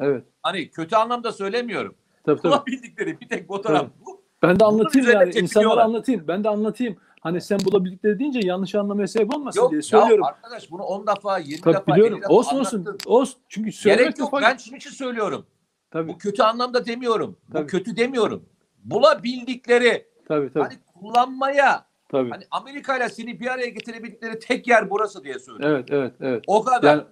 [0.00, 0.24] Evet.
[0.42, 1.94] hani kötü anlamda söylemiyorum.
[2.26, 2.52] Tabii tabii.
[2.52, 3.90] Bulabildikleri bir tek fotoğraf Tabii.
[4.06, 4.21] bu.
[4.42, 6.24] Ben de anlatayım yani insanlara anlatayım.
[6.28, 6.96] Ben de anlatayım.
[7.20, 10.24] Hani sen bulabildikleri deyince yanlış anlamaya sebep olmasın Yok diye söylüyorum.
[10.24, 12.14] arkadaş bunu 10 defa 20 Tabii defa biliyorum.
[12.16, 12.78] 50 defa Olsun olsun.
[12.78, 13.10] anlattın.
[13.10, 13.40] Olsun.
[13.48, 14.30] Çünkü söylemek Gerek yok.
[14.30, 15.46] fayda- Ben şunun için söylüyorum.
[15.90, 17.36] Tabii, Bu kötü anlamda demiyorum.
[17.48, 17.66] Bu Tabii.
[17.66, 18.44] kötü demiyorum.
[18.84, 22.30] Bulabildikleri tabii, tabii, hani kullanmaya tabii.
[22.30, 25.76] hani Amerika ile seni bir araya getirebildikleri tek yer burası diye söylüyorum.
[25.76, 26.44] Evet, evet, evet.
[26.46, 26.88] O kadar.
[26.94, 27.02] Yani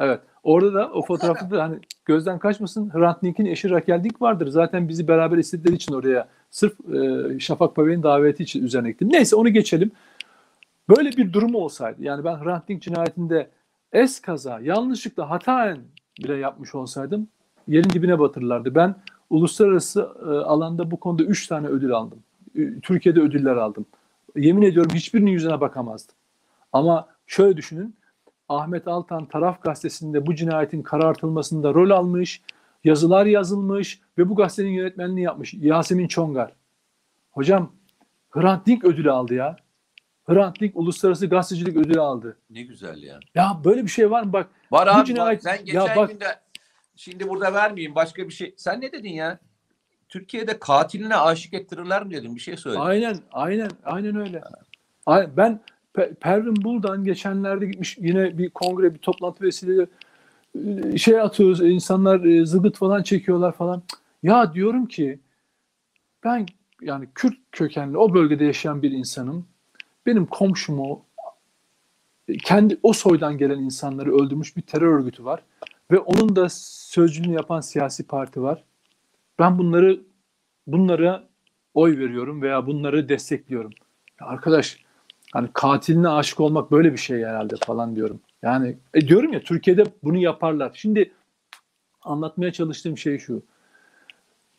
[0.00, 0.20] evet.
[0.42, 4.46] Orada da o fotoğrafta da hani gözden kaçmasın Hrant Dink'in eşi Raquel Dink vardır.
[4.48, 9.08] Zaten bizi beraber istedikleri için oraya sırf e, Şafak Pavey'in daveti için üzerine gittim.
[9.12, 9.90] Neyse onu geçelim.
[10.88, 13.50] Böyle bir durum olsaydı yani ben Hrant Dink cinayetinde
[13.92, 15.78] es kaza, yanlışlıkla hataen
[16.22, 17.28] bile yapmış olsaydım
[17.68, 18.74] yerin dibine batırırlardı.
[18.74, 18.94] Ben
[19.30, 22.18] uluslararası e, alanda bu konuda 3 tane ödül aldım.
[22.54, 23.86] Ü- Türkiye'de ödüller aldım.
[24.36, 26.14] Yemin ediyorum hiçbirinin yüzüne bakamazdım.
[26.72, 27.96] Ama şöyle düşünün.
[28.48, 32.42] Ahmet Altan Taraf Gazetesi'nde bu cinayetin karartılmasında rol almış,
[32.84, 36.52] yazılar yazılmış ve bu gazetenin yönetmenliğini yapmış Yasemin Çongar.
[37.30, 37.72] Hocam
[38.30, 39.56] Hrant Dink ödülü aldı ya.
[40.26, 42.36] Hrant Dink Uluslararası Gazetecilik ödülü aldı.
[42.50, 43.20] Ne güzel ya.
[43.34, 44.32] Ya böyle bir şey var mı?
[44.32, 46.26] Bak Var abi cinayet- ben geçen Ya bak- günde
[46.96, 48.54] şimdi burada vermeyeyim başka bir şey.
[48.56, 49.38] Sen ne dedin ya?
[50.08, 52.78] Türkiye'de katiline aşık ettirirler mi dedim bir şey söyle.
[52.78, 54.42] aynen aynen aynen öyle.
[55.36, 55.60] Ben
[55.94, 59.86] Pe- Pervin Buldan geçenlerde gitmiş yine bir kongre bir toplantı vesileyle
[60.96, 63.82] şey atıyoruz insanlar e, zıgıt falan çekiyorlar falan.
[64.22, 65.20] Ya diyorum ki
[66.24, 66.46] ben
[66.82, 69.46] yani Kürt kökenli o bölgede yaşayan bir insanım.
[70.06, 71.04] Benim komşumu
[72.44, 75.42] kendi o soydan gelen insanları öldürmüş bir terör örgütü var
[75.90, 78.64] ve onun da sözcülüğünü yapan siyasi parti var.
[79.38, 80.00] Ben bunları
[80.66, 81.28] bunlara
[81.74, 83.72] oy veriyorum veya bunları destekliyorum.
[84.20, 84.78] Ya arkadaş
[85.32, 88.20] hani katiline aşık olmak böyle bir şey herhalde falan diyorum.
[88.42, 90.70] Yani e diyorum ya Türkiye'de bunu yaparlar.
[90.74, 91.12] Şimdi
[92.02, 93.42] anlatmaya çalıştığım şey şu.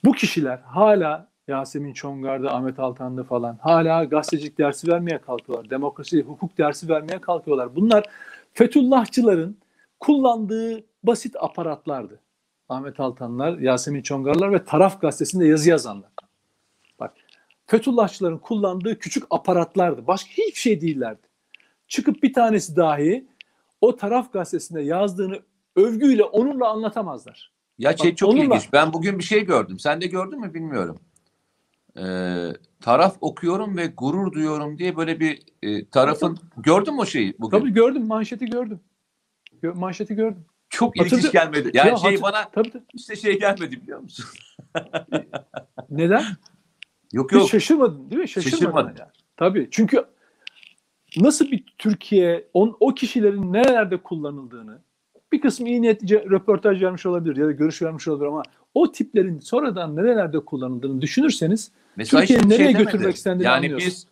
[0.05, 5.69] Bu kişiler hala Yasemin Çongar'da, Ahmet Altan'da falan hala gazetecilik dersi vermeye kalkıyorlar.
[5.69, 7.75] Demokrasi, hukuk dersi vermeye kalkıyorlar.
[7.75, 8.05] Bunlar
[8.53, 9.57] Fethullahçıların
[9.99, 12.19] kullandığı basit aparatlardı.
[12.69, 16.09] Ahmet Altanlar, Yasemin Çongarlar ve Taraf Gazetesi'nde yazı yazanlar.
[16.99, 17.13] Bak,
[17.65, 20.07] Fethullahçıların kullandığı küçük aparatlardı.
[20.07, 21.27] Başka hiçbir şey değillerdi.
[21.88, 23.27] Çıkıp bir tanesi dahi
[23.82, 25.39] o Taraf Gazetesi'nde yazdığını
[25.75, 27.51] övgüyle, onunla anlatamazlar.
[27.77, 28.73] Ya şey Bak, çok onunla- ilginç.
[28.73, 29.79] Ben bugün bir şey gördüm.
[29.79, 30.99] Sen de gördün mü bilmiyorum.
[31.97, 32.47] Ee,
[32.82, 37.59] taraf okuyorum ve gurur duyuyorum diye böyle bir e, tarafın gördün mü o şeyi bugün?
[37.59, 38.79] Tabii gördüm, manşeti gördüm.
[39.63, 40.45] Gö- Manşeti gördüm.
[40.69, 41.71] Çok ilginç Hatırlı- gelmedi.
[41.73, 42.84] Yani Ya şey hatır- bana Tabii tabii.
[42.93, 44.25] işte şey gelmedi biliyor musun?
[45.89, 46.23] Neden?
[47.13, 47.49] Yok Hiç yok.
[47.49, 48.27] şaşırmadın değil mi?
[48.29, 48.57] Şaşırmadın.
[48.57, 48.93] Şaşırmadım.
[48.99, 49.09] Yani.
[49.38, 49.67] Tabii.
[49.71, 50.05] Çünkü
[51.18, 54.80] nasıl bir Türkiye, on, o kişilerin nerelerde kullanıldığını
[55.32, 58.43] bir kısmı iyi niyetlice röportaj vermiş olabilir ya da görüş vermiş olabilir ama
[58.74, 62.84] o tiplerin sonradan nerelerde kullanıldığını düşünürseniz Türkiye'yi şey nereye demedi.
[62.84, 63.88] götürmek istendiğini Yani anlıyorsun.
[63.88, 64.07] biz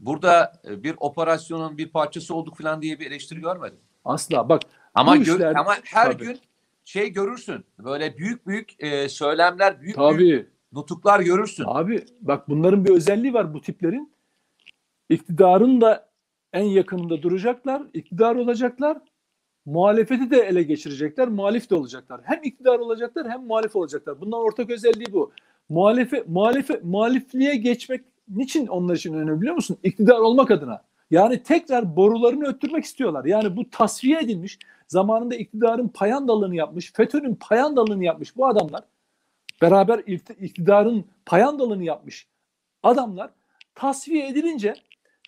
[0.00, 3.78] burada e, bir operasyonun bir parçası olduk falan diye bir eleştiri görmedim.
[4.04, 4.62] asla bak
[4.94, 6.24] Ama işler- ama her Tabii.
[6.24, 6.38] gün
[6.84, 7.64] şey görürsün.
[7.78, 11.64] Böyle büyük büyük e, söylemler, büyük büyük tabii nutuklar görürsün.
[11.66, 14.12] abi bak bunların bir özelliği var bu tiplerin.
[15.08, 16.08] İktidarın da
[16.54, 18.98] en yakınında duracaklar, iktidar olacaklar.
[19.66, 22.20] Muhalefeti de ele geçirecekler, muhalif de olacaklar.
[22.24, 24.20] Hem iktidar olacaklar hem muhalif olacaklar.
[24.20, 25.32] Bunların ortak özelliği bu.
[25.68, 29.76] Muhalefe, muhalefe, muhalifliğe geçmek niçin onlar için önemli biliyor musun?
[29.82, 30.82] İktidar olmak adına.
[31.10, 33.24] Yani tekrar borularını öttürmek istiyorlar.
[33.24, 38.84] Yani bu tasfiye edilmiş, zamanında iktidarın payandalığını yapmış, FETÖ'nün payandalığını yapmış bu adamlar.
[39.62, 42.26] Beraber ikt- iktidarın payandalığını yapmış
[42.82, 43.30] adamlar
[43.74, 44.74] tasfiye edilince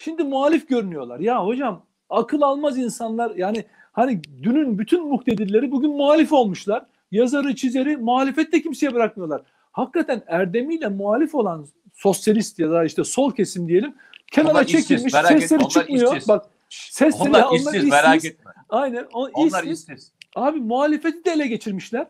[0.00, 1.20] şimdi muhalif görünüyorlar.
[1.20, 6.86] Ya hocam akıl almaz insanlar yani hani dünün bütün muhtedirleri bugün muhalif olmuşlar.
[7.10, 9.42] Yazarı çizeri muhalefette kimseye bırakmıyorlar.
[9.72, 13.94] Hakikaten erdemiyle muhalif olan sosyalist ya da işte sol kesim diyelim
[14.32, 16.12] kenara Onlar işsiz, çekilmiş etme, sesleri onlar çıkmıyor.
[16.16, 16.28] işsiz.
[16.28, 18.30] Bak sesleri onlar onlar işsiz, merak işsiz.
[18.30, 18.50] etme.
[18.68, 19.88] aynen o, Onlar işsiz.
[19.88, 20.12] işsiz.
[20.36, 22.06] Abi muhalefeti de ele geçirmişler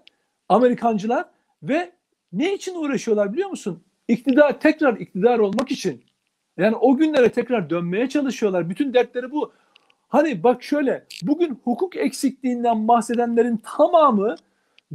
[0.49, 1.24] Amerikancılar
[1.62, 1.93] ve
[2.32, 3.82] ne için uğraşıyorlar biliyor musun?
[4.09, 6.05] İktidar tekrar iktidar olmak için.
[6.57, 8.71] Yani o günlere tekrar dönmeye çalışıyorlar.
[8.71, 9.53] Bütün dertleri bu.
[10.09, 14.35] Hani bak şöyle bugün hukuk eksikliğinden bahsedenlerin tamamı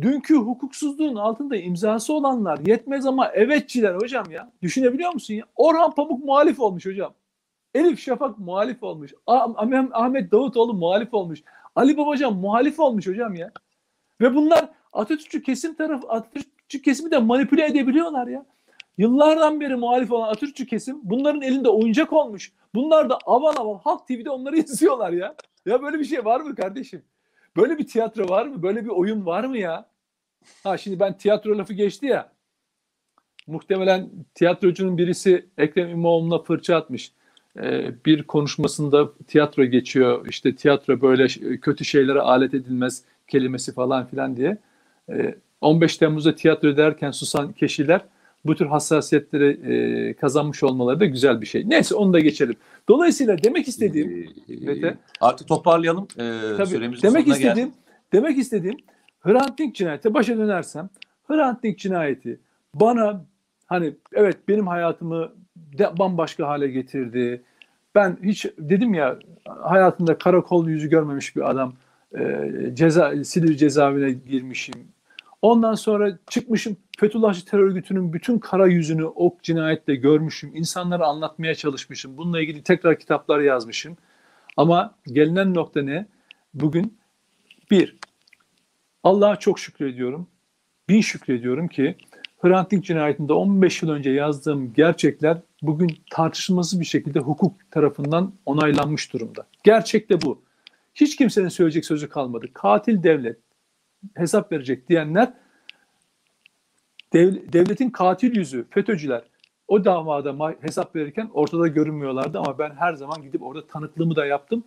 [0.01, 4.51] dünkü hukuksuzluğun altında imzası olanlar yetmez ama evetçiler hocam ya.
[4.62, 5.43] Düşünebiliyor musun ya?
[5.55, 7.14] Orhan Pamuk muhalif olmuş hocam.
[7.76, 9.14] Elif Şafak muhalif olmuş.
[9.28, 11.43] Ah- Ah- Ahmet Davutoğlu muhalif olmuş.
[11.76, 13.51] Ali Babacan muhalif olmuş hocam ya.
[14.22, 18.45] Ve bunlar Atatürkçü kesim tarafı Atatürkçü kesimi de manipüle edebiliyorlar ya.
[18.97, 22.51] Yıllardan beri muhalif olan Atatürkçü kesim bunların elinde oyuncak olmuş.
[22.75, 25.35] Bunlar da aval aval Halk TV'de onları izliyorlar ya.
[25.65, 27.01] Ya böyle bir şey var mı kardeşim?
[27.57, 28.63] Böyle bir tiyatro var mı?
[28.63, 29.89] Böyle bir oyun var mı ya?
[30.63, 32.31] Ha şimdi ben tiyatro lafı geçti ya.
[33.47, 37.11] Muhtemelen tiyatrocunun birisi Ekrem İmamoğlu'na fırça atmış.
[37.59, 40.27] Ee, bir konuşmasında tiyatro geçiyor.
[40.27, 41.27] İşte tiyatro böyle
[41.57, 44.57] kötü şeylere alet edilmez kelimesi falan filan diye.
[45.09, 48.01] Ee, 15 Temmuz'da tiyatro derken susan kişiler
[48.45, 51.69] bu tür hassasiyetleri e, kazanmış olmaları da güzel bir şey.
[51.69, 52.55] Neyse onu da geçelim.
[52.89, 54.97] Dolayısıyla demek istediğim Ee, Mete.
[55.21, 56.07] Artık toparlayalım.
[56.19, 57.73] Ee, Tabii, süremizin demek istediğim geldik.
[58.13, 58.77] demek istediğim
[59.19, 60.89] Hrant Dink cinayeti başa dönersem
[61.27, 62.39] Hrant Dink cinayeti
[62.75, 63.25] bana
[63.65, 65.31] hani evet benim hayatımı
[65.77, 67.41] de bambaşka hale getirdi.
[67.95, 71.73] Ben hiç dedim ya hayatımda karakol yüzü görmemiş bir adam.
[72.19, 74.75] E, ceza Silivri cezaevine girmişim.
[75.41, 80.55] Ondan sonra çıkmışım Fethullahçı terör örgütünün bütün kara yüzünü o cinayetle görmüşüm.
[80.55, 82.17] İnsanlara anlatmaya çalışmışım.
[82.17, 83.97] Bununla ilgili tekrar kitaplar yazmışım.
[84.57, 86.05] Ama gelinen nokta ne?
[86.53, 86.97] Bugün
[87.71, 87.97] bir,
[89.03, 90.27] Allah'a çok şükrediyorum.
[90.89, 91.95] Bin şükrediyorum ki
[92.41, 99.13] Hrant Dink cinayetinde 15 yıl önce yazdığım gerçekler bugün tartışılması bir şekilde hukuk tarafından onaylanmış
[99.13, 99.47] durumda.
[99.63, 100.41] Gerçek de bu.
[100.95, 102.47] Hiç kimsenin söyleyecek sözü kalmadı.
[102.53, 103.37] Katil devlet
[104.15, 105.33] hesap verecek diyenler
[107.14, 109.22] dev- devletin katil yüzü FETÖ'cüler
[109.68, 114.64] o davada hesap verirken ortada görünmüyorlardı ama ben her zaman gidip orada tanıklığımı da yaptım.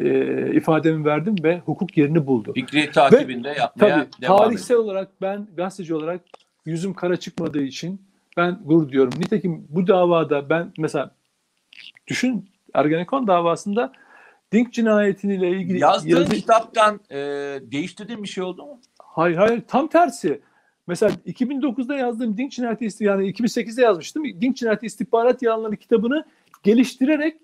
[0.00, 2.52] e, ifademi verdim ve hukuk yerini buldu.
[2.54, 4.88] Fikri takibinde yapmaya Tabii devam tarihsel edelim.
[4.88, 6.20] olarak ben gazeteci olarak
[6.66, 8.02] yüzüm kara çıkmadığı için
[8.36, 9.12] ben gurur diyorum.
[9.18, 11.10] Nitekim bu davada ben mesela
[12.06, 13.92] düşün Ergenekon davasında
[14.52, 17.16] Dink cinayetiyle ilgili Yazdığın yazı- kitaptan e,
[17.72, 18.80] değiştirdiğin bir şey oldu mu?
[19.02, 20.40] Hayır hayır tam tersi.
[20.88, 24.24] Mesela 2009'da yazdığım Dink cinayeti yani 2008'de yazmıştım.
[24.40, 26.24] Dink cinayeti istihbarat yalanları kitabını
[26.62, 27.36] geliştirerek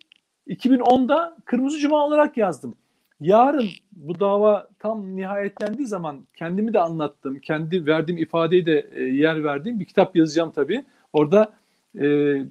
[0.48, 2.74] 2010'da Kırmızı Cuma olarak yazdım.
[3.20, 7.38] Yarın bu dava tam nihayetlendiği zaman kendimi de anlattım.
[7.38, 10.84] Kendi verdiğim ifadeyi de e, yer verdiğim bir kitap yazacağım tabii.
[11.12, 11.52] Orada
[12.00, 12.06] e,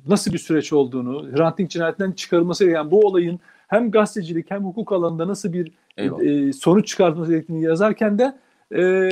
[0.08, 4.92] nasıl bir süreç olduğunu, Hrant Dink cinayetinden çıkarılması yani bu olayın hem gazetecilik hem hukuk
[4.92, 6.24] alanında nasıl bir Eyvallah.
[6.24, 8.36] e, sonuç çıkartması gerektiğini yazarken de
[8.76, 9.12] e,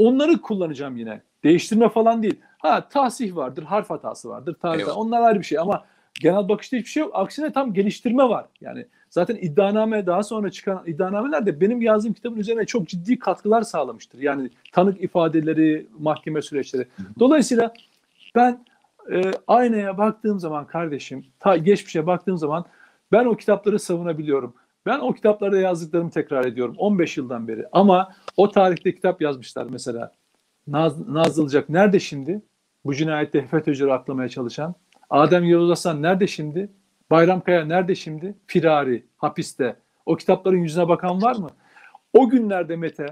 [0.00, 1.22] Onları kullanacağım yine.
[1.44, 2.40] Değiştirme falan değil.
[2.58, 4.80] Ha tahsih vardır, harf hatası vardır, tarih.
[4.80, 4.98] Eyvallah.
[4.98, 5.84] Onlar ayrı bir şey ama
[6.20, 7.10] genel bakışta hiçbir şey yok.
[7.14, 8.44] Aksine tam geliştirme var.
[8.60, 13.62] Yani zaten iddianame daha sonra çıkan iddianameler de benim yazdığım kitabın üzerine çok ciddi katkılar
[13.62, 14.18] sağlamıştır.
[14.18, 16.86] Yani tanık ifadeleri, mahkeme süreçleri.
[17.18, 17.72] Dolayısıyla
[18.34, 18.64] ben
[19.12, 22.64] e, aynaya baktığım zaman kardeşim, ta geçmişe baktığım zaman
[23.12, 24.54] ben o kitapları savunabiliyorum.
[24.90, 27.66] Ben o kitaplarda yazdıklarımı tekrar ediyorum 15 yıldan beri.
[27.72, 30.12] Ama o tarihte kitap yazmışlar mesela.
[30.66, 32.42] Naz, Nazlıcak nerede şimdi?
[32.84, 34.74] Bu cinayette FETÖ'cüleri aklamaya çalışan.
[35.10, 36.72] Adem Yavuz Aslan nerede şimdi?
[37.10, 38.34] Bayram Kaya nerede şimdi?
[38.46, 39.76] Firari, hapiste.
[40.06, 41.48] O kitapların yüzüne bakan var mı?
[42.12, 43.06] O günlerde Mete,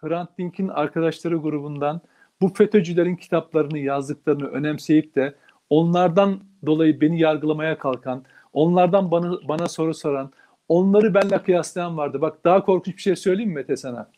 [0.00, 2.00] Hrant Dink'in arkadaşları grubundan
[2.40, 5.34] bu FETÖ'cülerin kitaplarını yazdıklarını önemseyip de
[5.70, 10.32] onlardan dolayı beni yargılamaya kalkan, onlardan bana, bana soru soran,
[10.68, 12.20] onları benimle kıyaslayan vardı.
[12.20, 14.10] Bak daha korkunç bir şey söyleyeyim mi Mete sana?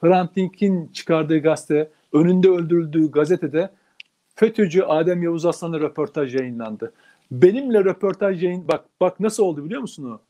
[0.00, 3.70] Hrant Dink'in çıkardığı gazete, önünde öldürüldüğü gazetede
[4.34, 6.92] FETÖ'cü Adem Yavuz Aslan'la röportaj yayınlandı.
[7.30, 10.20] Benimle röportaj yayın bak bak nasıl oldu biliyor musun o?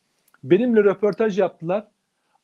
[0.45, 1.89] Benimle röportaj yaptılar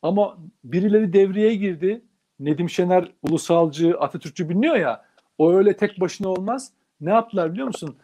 [0.03, 2.03] ama birileri devreye girdi.
[2.41, 5.05] Nedim Şener ulusalcı, Atatürkçü biliniyor ya.
[5.39, 6.73] O öyle tek başına olmaz.
[7.01, 7.97] Ne yaptılar biliyor musun?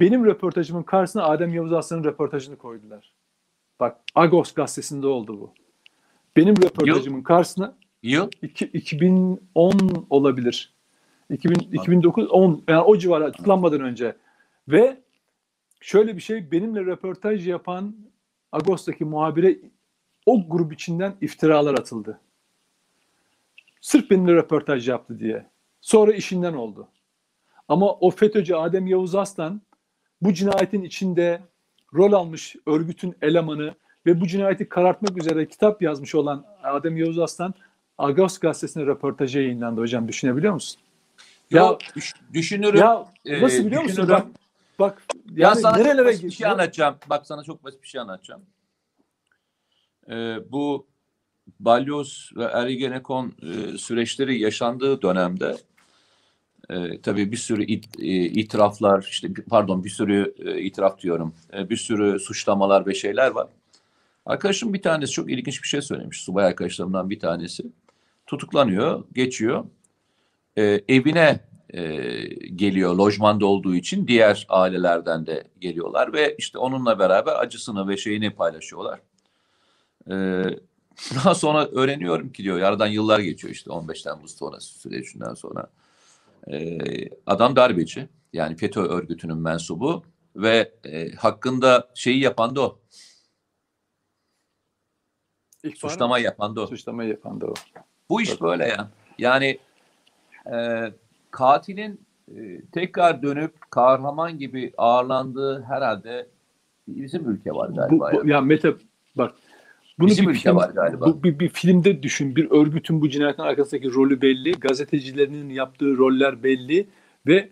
[0.00, 3.12] Benim röportajımın karşısına Adem Yavuz Aslan'ın röportajını koydular.
[3.82, 5.52] Bak Agos gazetesinde oldu bu.
[6.36, 8.30] Benim röportajımın karşısına Yıl?
[8.42, 10.74] iki- 2010 olabilir.
[11.30, 14.16] 2000, 2009 10 yani o civara tutuklanmadan önce
[14.68, 15.00] ve
[15.80, 17.96] şöyle bir şey benimle röportaj yapan
[18.52, 19.58] Ağustos'taki muhabire
[20.26, 22.20] o grup içinden iftiralar atıldı.
[23.80, 25.46] Sırf benimle röportaj yaptı diye.
[25.80, 26.88] Sonra işinden oldu.
[27.68, 29.60] Ama o FETÖ'cü Adem Yavuz Aslan
[30.20, 31.40] bu cinayetin içinde
[31.94, 33.74] rol almış örgütün elemanı
[34.06, 37.54] ve bu cinayeti karartmak üzere kitap yazmış olan Adem Yavuz Aslan
[37.98, 40.80] Agos gazetesine röportajı yayınlandı hocam düşünebiliyor musun?
[41.50, 42.80] Ya- düş- düşünürüm.
[42.80, 44.08] Ya Ee, nasıl biliyor musun?
[44.08, 44.26] Bak,
[44.78, 46.96] bak Ya yani sana çok nerelere basit bir şey anlatacağım.
[47.10, 48.42] Bak sana çok basit bir şey anlatacağım.
[50.10, 50.86] Ee, bu
[51.60, 55.56] balyoz ve ergenekon e, süreçleri yaşandığı dönemde
[56.70, 61.70] e, tabii bir sürü it, e, itiraflar, işte pardon bir sürü e, itiraf diyorum, e,
[61.70, 63.48] bir sürü suçlamalar ve şeyler var.
[64.26, 66.20] Arkadaşım bir tanesi çok ilginç bir şey söylemiş.
[66.20, 67.62] Subay arkadaşlarımdan bir tanesi.
[68.26, 69.64] Tutuklanıyor, geçiyor.
[70.56, 71.40] E, evine
[71.70, 72.02] e,
[72.56, 78.30] geliyor lojmanda olduğu için diğer ailelerden de geliyorlar ve işte onunla beraber acısını ve şeyini
[78.30, 79.00] paylaşıyorlar.
[80.10, 80.14] E,
[81.14, 85.66] daha sonra öğreniyorum ki diyor aradan yıllar geçiyor işte 15 Temmuz sonrası sürecinden sonra.
[86.50, 86.78] E,
[87.26, 90.02] adam darbeci yani FETÖ örgütünün mensubu
[90.36, 92.78] ve e, hakkında şeyi yapan da o.
[95.64, 95.70] Mı?
[95.76, 96.66] Suçlama yapan da o.
[96.66, 97.54] Suçlama yapan da o.
[98.08, 98.90] Bu iş böyle ya.
[99.18, 99.58] Yani
[100.52, 100.92] e,
[101.30, 102.00] katilin
[102.36, 106.28] e, tekrar dönüp kahraman gibi ağırlandığı herhalde
[106.88, 108.12] bizim ülke var Bu, galiba.
[108.12, 108.34] bu- ya.
[108.34, 108.74] ya Mete
[109.16, 109.34] bak
[109.98, 111.06] bunu Bizim bir film, var galiba.
[111.06, 112.36] Bu bir, bir filmde düşün.
[112.36, 114.52] Bir örgütün bu cinayetin arkasındaki rolü belli.
[114.52, 116.86] Gazetecilerinin yaptığı roller belli
[117.26, 117.48] ve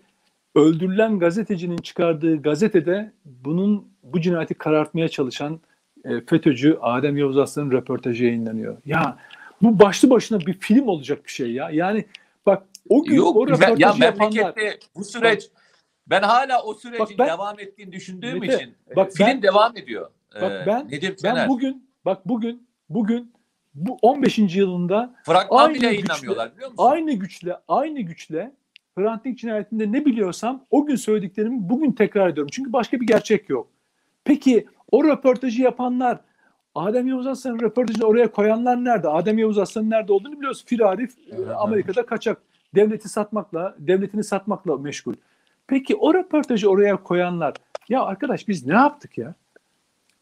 [0.55, 5.59] öldürülen gazetecinin çıkardığı gazetede bunun bu cinayeti karartmaya çalışan
[6.05, 8.77] e, FETÖ'cü Adem Yavuz Aslan'ın röportajı yayınlanıyor.
[8.85, 9.17] Ya
[9.61, 11.69] bu başlı başına bir film olacak bir şey ya.
[11.69, 12.05] Yani
[12.45, 14.55] bak o gün Yok o röportajı ya yapanlar
[14.95, 15.49] bu süreç
[16.07, 19.41] ben hala o sürecin Bak ben- devam ettiğini düşündüğüm Mete, için e, bak film ben-
[19.41, 20.09] devam ediyor.
[20.41, 21.35] Bak Ee, ben- Nedim Şener.
[21.35, 23.33] ben bugün bak bugün bugün
[23.73, 24.55] bu 15.
[24.57, 26.83] yılında Fragman aynı bile güçle- yayınlamıyorlar biliyor musun?
[26.91, 28.51] aynı güçle aynı güçle
[28.97, 32.49] Hrant Dink cinayetinde ne biliyorsam o gün söylediklerimi bugün tekrar ediyorum.
[32.53, 33.67] Çünkü başka bir gerçek yok.
[34.23, 36.19] Peki o röportajı yapanlar
[36.75, 39.07] Adem Yavuz Aslan'ın röportajını oraya koyanlar nerede?
[39.07, 40.63] Adem Yavuz Aslan'ın nerede olduğunu biliyoruz.
[40.65, 42.41] Firari Evet, Amerika'da kaçak.
[42.75, 45.13] Devleti satmakla, devletini satmakla meşgul.
[45.67, 47.53] Peki o röportajı oraya koyanlar
[47.89, 49.33] ya arkadaş biz ne yaptık ya?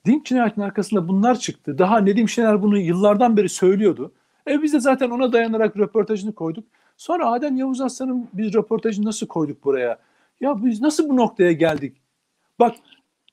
[0.06, 1.78] Dink cinayetinin arkasında bunlar çıktı.
[1.78, 4.14] Daha Nedim Şener bunu yıllardan beri söylüyordu.
[4.48, 6.68] E biz de zaten ona dayanarak röportajını koyduk.
[6.98, 10.00] Sonra Adem Yavuz Aslan'ın biz röportajını nasıl koyduk buraya?
[10.42, 11.98] Ya biz nasıl bu noktaya geldik?
[12.60, 12.76] Bak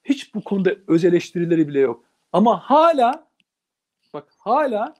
[0.04, 2.04] hiç bu konuda öz eleştirileri bile yok.
[2.32, 3.26] Ama hala
[4.14, 4.94] bak hala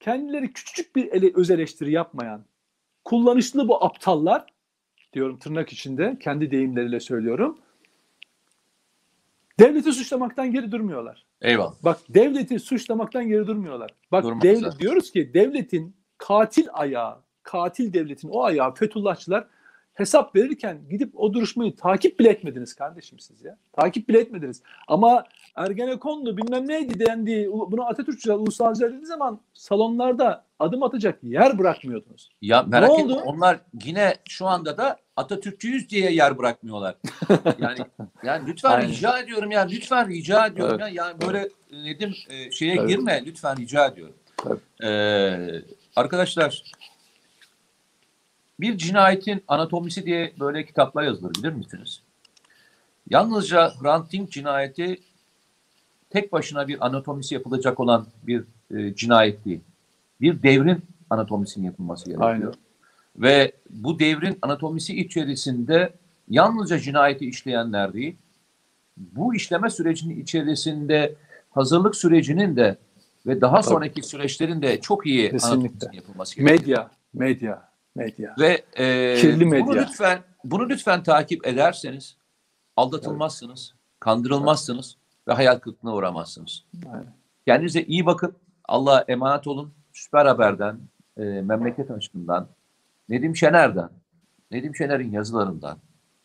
[0.00, 2.44] kendileri küçücük bir ele, öz eleştiri yapmayan
[3.04, 4.46] kullanışlı bu aptallar
[5.12, 7.58] diyorum tırnak içinde kendi deyimleriyle söylüyorum.
[9.58, 11.26] Devleti suçlamaktan geri durmuyorlar.
[11.42, 11.74] Eyvallah.
[11.82, 13.90] Bak devleti suçlamaktan geri durmuyorlar.
[14.12, 19.46] Bak devlet diyoruz ki devletin katil ayağı, katil devletin o ayağı Fethullahçılar
[19.98, 23.56] hesap verirken gidip o duruşmayı takip bile etmediniz kardeşim siz ya.
[23.72, 24.62] Takip bile etmediniz.
[24.88, 25.24] Ama
[25.56, 27.48] Ergenekon'du bilmem neydi dendi.
[27.52, 32.30] Bunu Atatürkçüler, ulusalcılar dediği zaman salonlarda adım atacak yer bırakmıyordunuz.
[32.42, 33.22] Ya merak Ne etme oldu?
[33.24, 36.94] onlar yine şu anda da Atatürkçüyüz diye yer bırakmıyorlar.
[37.58, 37.78] Yani
[38.24, 38.88] yani lütfen Aynen.
[38.88, 40.94] rica ediyorum ya lütfen rica ediyorum Evet.
[40.94, 42.88] ya yani böyle e, Nedim e, şeye Tabii.
[42.88, 44.14] girme lütfen rica ediyorum.
[44.36, 44.60] Tabii.
[44.88, 45.62] Ee,
[45.96, 46.62] arkadaşlar
[48.60, 52.02] bir cinayetin anatomisi diye böyle kitaplar yazılır bilir misiniz?
[53.10, 55.00] Yalnızca Hrant Dink cinayeti
[56.10, 58.44] tek başına bir anatomisi yapılacak olan bir
[58.74, 59.60] e, cinayet değil.
[60.20, 62.30] Bir devrin anatomisinin yapılması gerekiyor.
[62.30, 62.52] Aynen.
[63.16, 65.92] Ve bu devrin anatomisi içerisinde
[66.28, 68.16] yalnızca cinayeti işleyenler değil,
[68.96, 71.14] bu işleme sürecinin içerisinde
[71.50, 72.78] hazırlık sürecinin de
[73.26, 73.70] ve daha Tabii.
[73.70, 75.88] sonraki süreçlerin de çok iyi Kesinlikle.
[75.92, 76.60] yapılması gerekiyor.
[76.60, 77.67] Medya, medya,
[77.98, 78.34] medya.
[78.38, 79.82] Ve e, Kirli bunu medya.
[79.82, 82.16] lütfen bunu lütfen takip ederseniz
[82.76, 84.96] aldatılmazsınız, kandırılmazsınız
[85.28, 86.64] ve hayal kırıklığına uğramazsınız.
[86.92, 87.12] Aynen.
[87.46, 88.34] Kendinize iyi bakın.
[88.64, 89.72] Allah'a emanet olun.
[89.92, 90.78] Süper Haber'den,
[91.16, 92.48] e, Memleket Aşkı'ndan,
[93.08, 93.90] Nedim Şener'den,
[94.50, 95.78] Nedim Şener'in yazılarından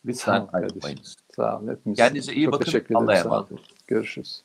[0.06, 1.16] lütfen ayrılmayınız.
[1.36, 1.96] Sağ olun hepiniz.
[1.96, 2.94] Kendinize iyi Çok bakın.
[2.94, 3.60] Allah'a emanet olun.
[3.86, 4.42] Görüşürüz.